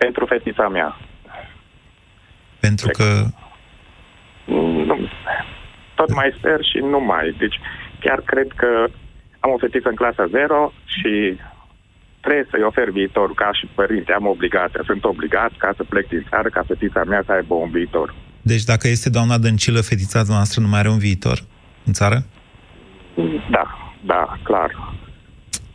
[0.04, 0.96] pentru fetița mea.
[2.60, 3.06] Pentru că...
[4.88, 5.08] Nu,
[5.94, 7.34] tot mai sper și nu mai.
[7.38, 7.60] Deci
[8.00, 8.70] chiar cred că
[9.40, 11.12] am o fetiță în clasa 0 și
[12.20, 14.12] trebuie să-i ofer viitor ca și părinte.
[14.12, 17.70] Am obligația, sunt obligat ca să plec din țară, ca fetița mea să aibă un
[17.70, 18.14] viitor.
[18.44, 21.44] Deci dacă este doamna Dăncilă, fetița noastră nu mai are un viitor
[21.84, 22.24] în țară?
[23.50, 24.94] Da, da, clar.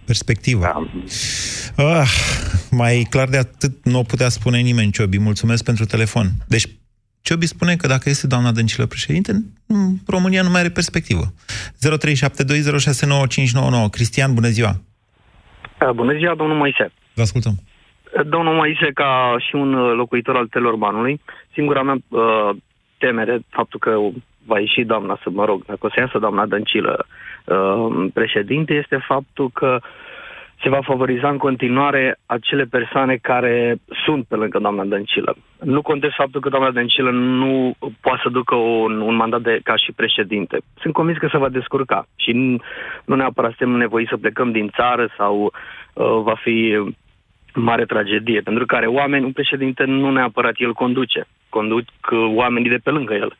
[0.05, 0.61] Perspectivă.
[0.61, 0.87] Da.
[1.99, 2.09] Ah,
[2.71, 5.19] mai clar de atât nu o putea spune nimeni, Ciobi.
[5.19, 6.27] Mulțumesc pentru telefon.
[6.47, 6.65] Deci,
[7.21, 11.33] Ciobi spune că dacă este doamna Dăncilă președinte, nu- România nu mai are perspectivă.
[11.79, 13.89] 0372069599.
[13.91, 14.81] Cristian, bună ziua!
[15.81, 16.91] Uh, Bună ziua, domnul Moise.
[17.13, 17.59] Vă ascultăm.
[18.13, 21.21] Uh, Domnul Moise, ca și un uh, locuitor al Telormanului,
[21.53, 22.49] singura mea uh,
[22.97, 23.97] temere, faptul că
[24.45, 27.05] va ieși doamna, să mă rog, dacă o să iasă doamna Dăncilă
[27.45, 29.79] uh, președinte, este faptul că
[30.61, 35.35] se va favoriza în continuare acele persoane care sunt pe lângă doamna Dăncilă.
[35.63, 39.75] Nu contest faptul că doamna Dăncilă nu poate să ducă un, un mandat de, ca
[39.75, 40.57] și președinte.
[40.81, 42.57] Sunt convins că se va descurca și nu,
[43.05, 45.43] nu neapărat suntem nevoiți să plecăm din țară sau
[45.93, 46.77] uh, va fi
[47.61, 52.79] mare tragedie, pentru care oameni, un președinte nu neapărat el conduce, conduc uh, oamenii de
[52.83, 53.37] pe lângă el.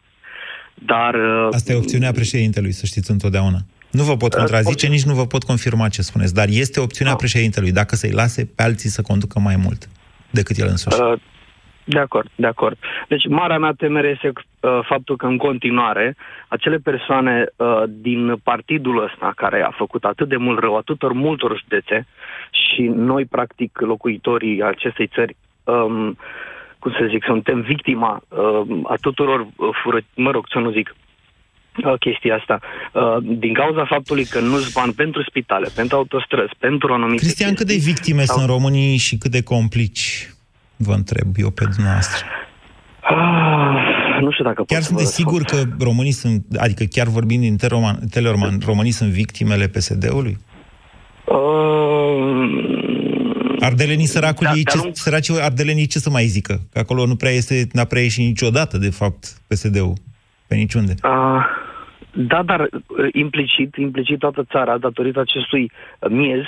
[0.74, 1.14] Dar...
[1.14, 3.58] uh, Asta e opțiunea președintelui, să știți întotdeauna.
[3.92, 7.72] Nu vă pot contrazice, nici nu vă pot confirma ce spuneți, dar este opțiunea președintelui,
[7.72, 9.90] dacă să-i lase pe alții să conducă mai mult
[10.30, 10.98] decât el însuși.
[11.90, 12.78] Uh, De acord, de acord.
[13.08, 16.16] Deci, marea mea temere este uh, faptul că, în continuare,
[16.48, 21.60] acele persoane uh, din partidul ăsta, care a făcut atât de mult rău atâtor multor
[21.62, 22.08] județe,
[22.52, 26.18] și noi, practic, locuitorii acestei țări, um,
[26.80, 30.96] cum să zic, suntem victima um, a tuturor uh, fură, mă rog, să nu zic,
[31.86, 32.60] uh, chestia asta.
[32.94, 37.68] Uh, din cauza faptului că nu-ți bani pentru spitale, pentru autostrăzi, pentru anumite Cristian, cât
[37.68, 40.30] de chestii, victime sau- sunt românii și cât de complici?
[40.82, 42.26] Vă întreb eu pe dumneavoastră.
[43.02, 47.08] Ah, nu știu dacă Chiar pot să vă sunteți sigur că românii sunt, adică chiar
[47.08, 50.38] vorbind din Teleroman, Teleorman, românii sunt victimele PSD-ului?
[53.60, 56.60] Ardelenii săracul, da, ei, de-a ce, lung- săracii ardelenii ce să mai zică?
[56.72, 59.94] Că acolo nu prea este, n-a prea ieșit niciodată, de fapt, PSD-ul.
[60.48, 60.94] Pe niciunde.
[61.04, 61.46] Uh,
[62.14, 62.70] da, dar uh,
[63.12, 66.44] implicit, implicit toată țara, datorită acestui uh, miez,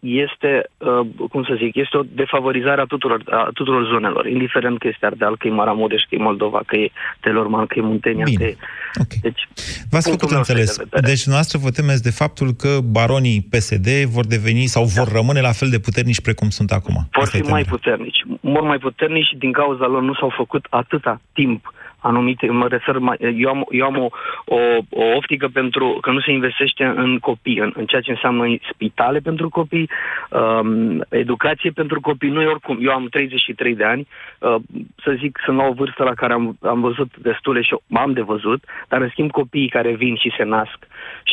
[0.00, 4.88] este, uh, cum să zic, este o defavorizare a tuturor, a tuturor zonelor, indiferent că
[4.88, 6.90] este Ardeal, că e Maramureș, că e Moldova, că e
[7.20, 8.38] Telorman, că e Muntenia, Bine.
[8.38, 8.56] că e...
[9.00, 9.18] Okay.
[9.22, 9.48] Deci,
[9.90, 10.76] V-ați punctul făcut meu înțeles.
[10.76, 11.06] de vedere.
[11.12, 15.52] Deci, noastră vă temeți de faptul că baronii PSD vor deveni sau vor rămâne la
[15.52, 16.94] fel de puternici precum sunt acum.
[17.12, 17.78] vor Asta e fi mai temerea.
[17.78, 22.68] puternici, mult mai puternici și din cauza lor nu s-au făcut atâta timp anumite, mă
[22.68, 24.08] refer mai, eu am, eu am o,
[24.44, 24.58] o,
[24.90, 29.18] o optică pentru că nu se investește în copii, în, în ceea ce înseamnă spitale
[29.18, 29.90] pentru copii,
[30.30, 34.56] um, educație pentru copii, nu e oricum, eu am 33 de ani, uh,
[35.02, 38.20] să zic, sunt la o vârstă la care am, am văzut destule și am de
[38.20, 40.78] văzut, dar în schimb copiii care vin și se nasc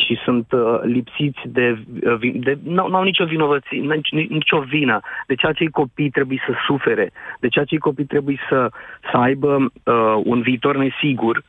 [0.06, 5.00] și sunt uh, lipsiți de, uh, vi- de nu au nicio vinovăție, nici, nicio vină.
[5.26, 7.10] De ce acei copii trebuie să sufere?
[7.40, 8.70] De ce acei copii trebuie să,
[9.10, 11.44] să aibă uh, un viitor nesigur?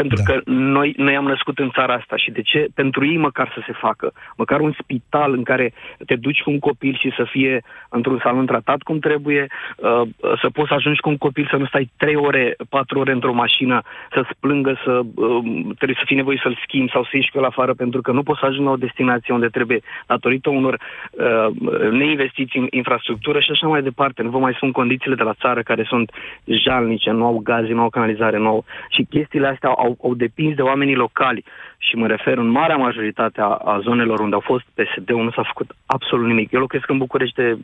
[0.00, 0.22] Pentru da.
[0.32, 2.66] că noi, noi am născut în țara asta și de ce?
[2.74, 4.12] Pentru ei măcar să se facă.
[4.36, 5.72] Măcar un spital în care
[6.06, 10.02] te duci cu un copil și să fie într-un salon tratat cum trebuie, uh,
[10.40, 13.32] să poți să ajungi cu un copil să nu stai 3 ore, 4 ore într-o
[13.32, 13.82] mașină,
[14.14, 15.38] să-ți plângă, să uh,
[15.76, 18.22] trebuie să fii nevoie să-l schimbi sau să ieși cu el afară pentru că nu
[18.22, 23.50] poți să ajungi la o destinație unde trebuie datorită unor uh, neinvestiții în infrastructură și
[23.50, 24.22] așa mai departe.
[24.22, 26.12] Nu vă mai spun condițiile de la țară care sunt
[26.44, 28.64] jalnice, nu au gaze, nu au canalizare, nu au...
[28.88, 31.44] Și chestiile astea au, au depins de oamenii locali
[31.78, 35.42] și mă refer în marea majoritate a, a zonelor unde au fost PSD-ul, nu s-a
[35.46, 36.52] făcut absolut nimic.
[36.52, 37.56] Eu locuiesc în București de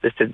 [0.00, 0.32] peste 13-15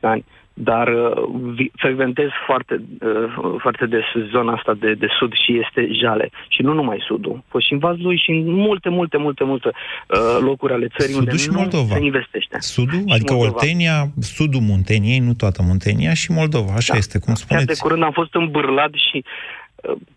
[0.00, 0.24] ani,
[0.54, 1.24] dar uh,
[1.54, 6.30] vi- frecventez foarte, uh, foarte des zona asta de, de sud și este jale.
[6.48, 7.34] Și nu numai sudul.
[7.38, 11.12] A fost și în Vaslui și în multe, multe, multe, multe uh, locuri ale țării
[11.14, 11.94] Sudul unde și nu Moldova.
[11.94, 12.56] se investește.
[12.60, 13.54] Sudul, Și adică Moldova.
[13.60, 16.98] Oltenia, sudul Munteniei, nu toată Muntenia, și Moldova, așa Da.
[16.98, 17.82] este, cum Chiar de spuneți.
[17.82, 19.30] curând am fost în Bârlad și uh,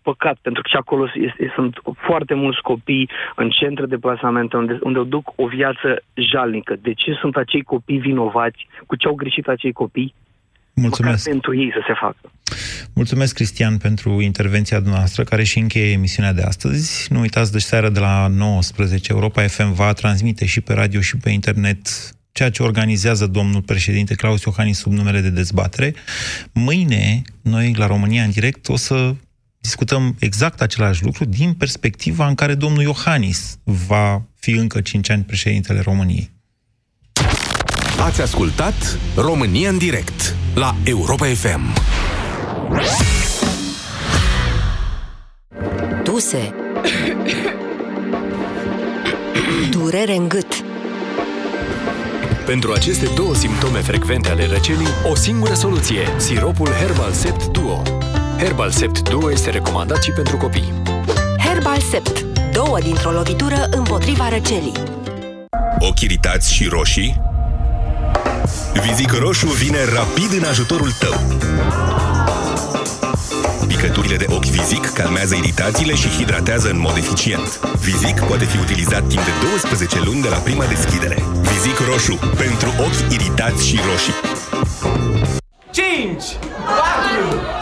[0.02, 4.78] păcat, pentru că și acolo este, sunt foarte mulți copii în centre de plasamente unde,
[4.82, 6.76] unde duc o viață jalnică.
[6.80, 8.66] De ce sunt acei copii vinovați?
[8.86, 10.14] Cu ce au greșit acei copii?
[10.74, 11.16] Mulțumesc.
[11.16, 12.32] Măcar pentru ei să se facă.
[12.94, 17.12] Mulțumesc, Cristian, pentru intervenția dumneavoastră, care și încheie emisiunea de astăzi.
[17.12, 21.16] Nu uitați, de seară de la 19, Europa FM va transmite și pe radio și
[21.16, 21.88] pe internet
[22.32, 25.94] ceea ce organizează domnul președinte Claus Iohannis sub numele de dezbatere.
[26.52, 29.14] Mâine, noi, la România în direct, o să
[29.62, 35.22] discutăm exact același lucru din perspectiva în care domnul Iohannis va fi încă 5 ani
[35.22, 36.30] președintele României.
[37.98, 41.74] Ați ascultat România în direct la Europa FM.
[46.04, 46.54] Tuse
[49.70, 50.64] Durere în gât
[52.46, 58.01] Pentru aceste două simptome frecvente ale răcelii, o singură soluție, siropul Herbal Sept Duo.
[58.42, 60.72] Herbal Sept Duo este recomandat și pentru copii.
[61.38, 62.20] Herbal Sept
[62.52, 64.72] Două dintr-o lovitură împotriva răcelii
[65.78, 67.20] Ochi iritați și roșii?
[68.86, 71.14] Vizic Roșu vine rapid în ajutorul tău.
[73.66, 77.60] Picăturile de ochi Vizic calmează iritațiile și hidratează în mod eficient.
[77.78, 81.22] Vizic poate fi utilizat timp de 12 luni de la prima deschidere.
[81.40, 82.18] Vizic Roșu.
[82.36, 84.14] Pentru ochi iritați și roșii.
[85.70, 86.22] 5,
[86.66, 87.61] 4, 3, 2,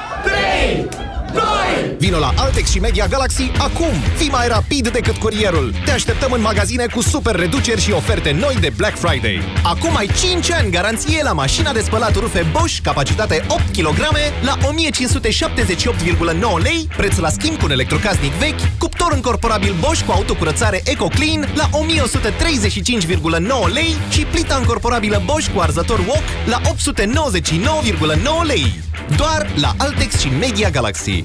[2.00, 3.92] Vino la Altex și Media Galaxy acum!
[4.16, 5.74] Fii mai rapid decât curierul!
[5.84, 9.40] Te așteptăm în magazine cu super reduceri și oferte noi de Black Friday.
[9.62, 13.98] Acum ai 5 ani garanție la mașina de spălat rufe Bosch, capacitate 8 kg,
[14.42, 14.62] la 1578,9
[16.62, 21.68] lei, preț la schimb cu un electrocasnic vechi, cuptor încorporabil Bosch cu autocurățare EcoClean la
[21.72, 26.66] 1135,9 lei și plita încorporabilă Bosch cu arzător wok la 899,9
[28.46, 28.80] lei.
[29.16, 31.24] Doar la Altex și Media Galaxy.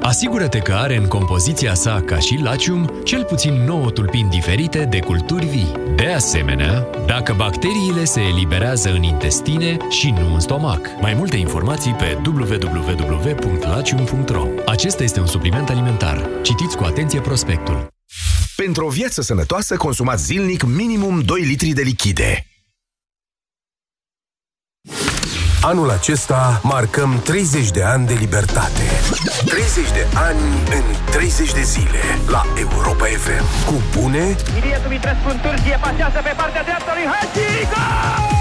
[0.00, 5.00] Asigură-te că are în compoziția sa, ca și Lacium, cel puțin 9 tulpini diferite de
[5.00, 5.72] culturi vii.
[5.96, 10.80] De asemenea, dacă bacteriile se eliberează în intestine și nu în stomac.
[11.00, 16.28] Mai multe informații pe www.lacium.ro Acesta este un supliment alimentar.
[16.42, 17.86] Citiți cu atenție prospectul.
[18.56, 22.46] Pentru o viață sănătoasă, consumați zilnic minimum 2 litri de lichide.
[25.66, 28.82] Anul acesta marcăm 30 de ani de libertate.
[29.44, 30.40] 30 de ani
[30.70, 33.66] în 30 de zile la Europa FM.
[33.66, 37.66] Cu bune Ilie Dumitrescu în Turcie pasează pe partea dreaptă lui Hagi.
[37.72, 38.34] Gol!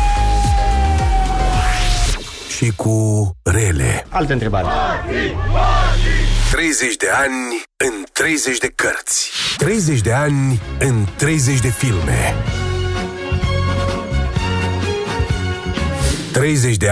[2.47, 4.05] și cu rele.
[4.09, 4.67] Altă întrebare.
[6.51, 9.31] 30 de ani în 30 de cărți.
[9.57, 12.35] 30 de ani în 30 de filme.
[16.35, 16.89] 30 de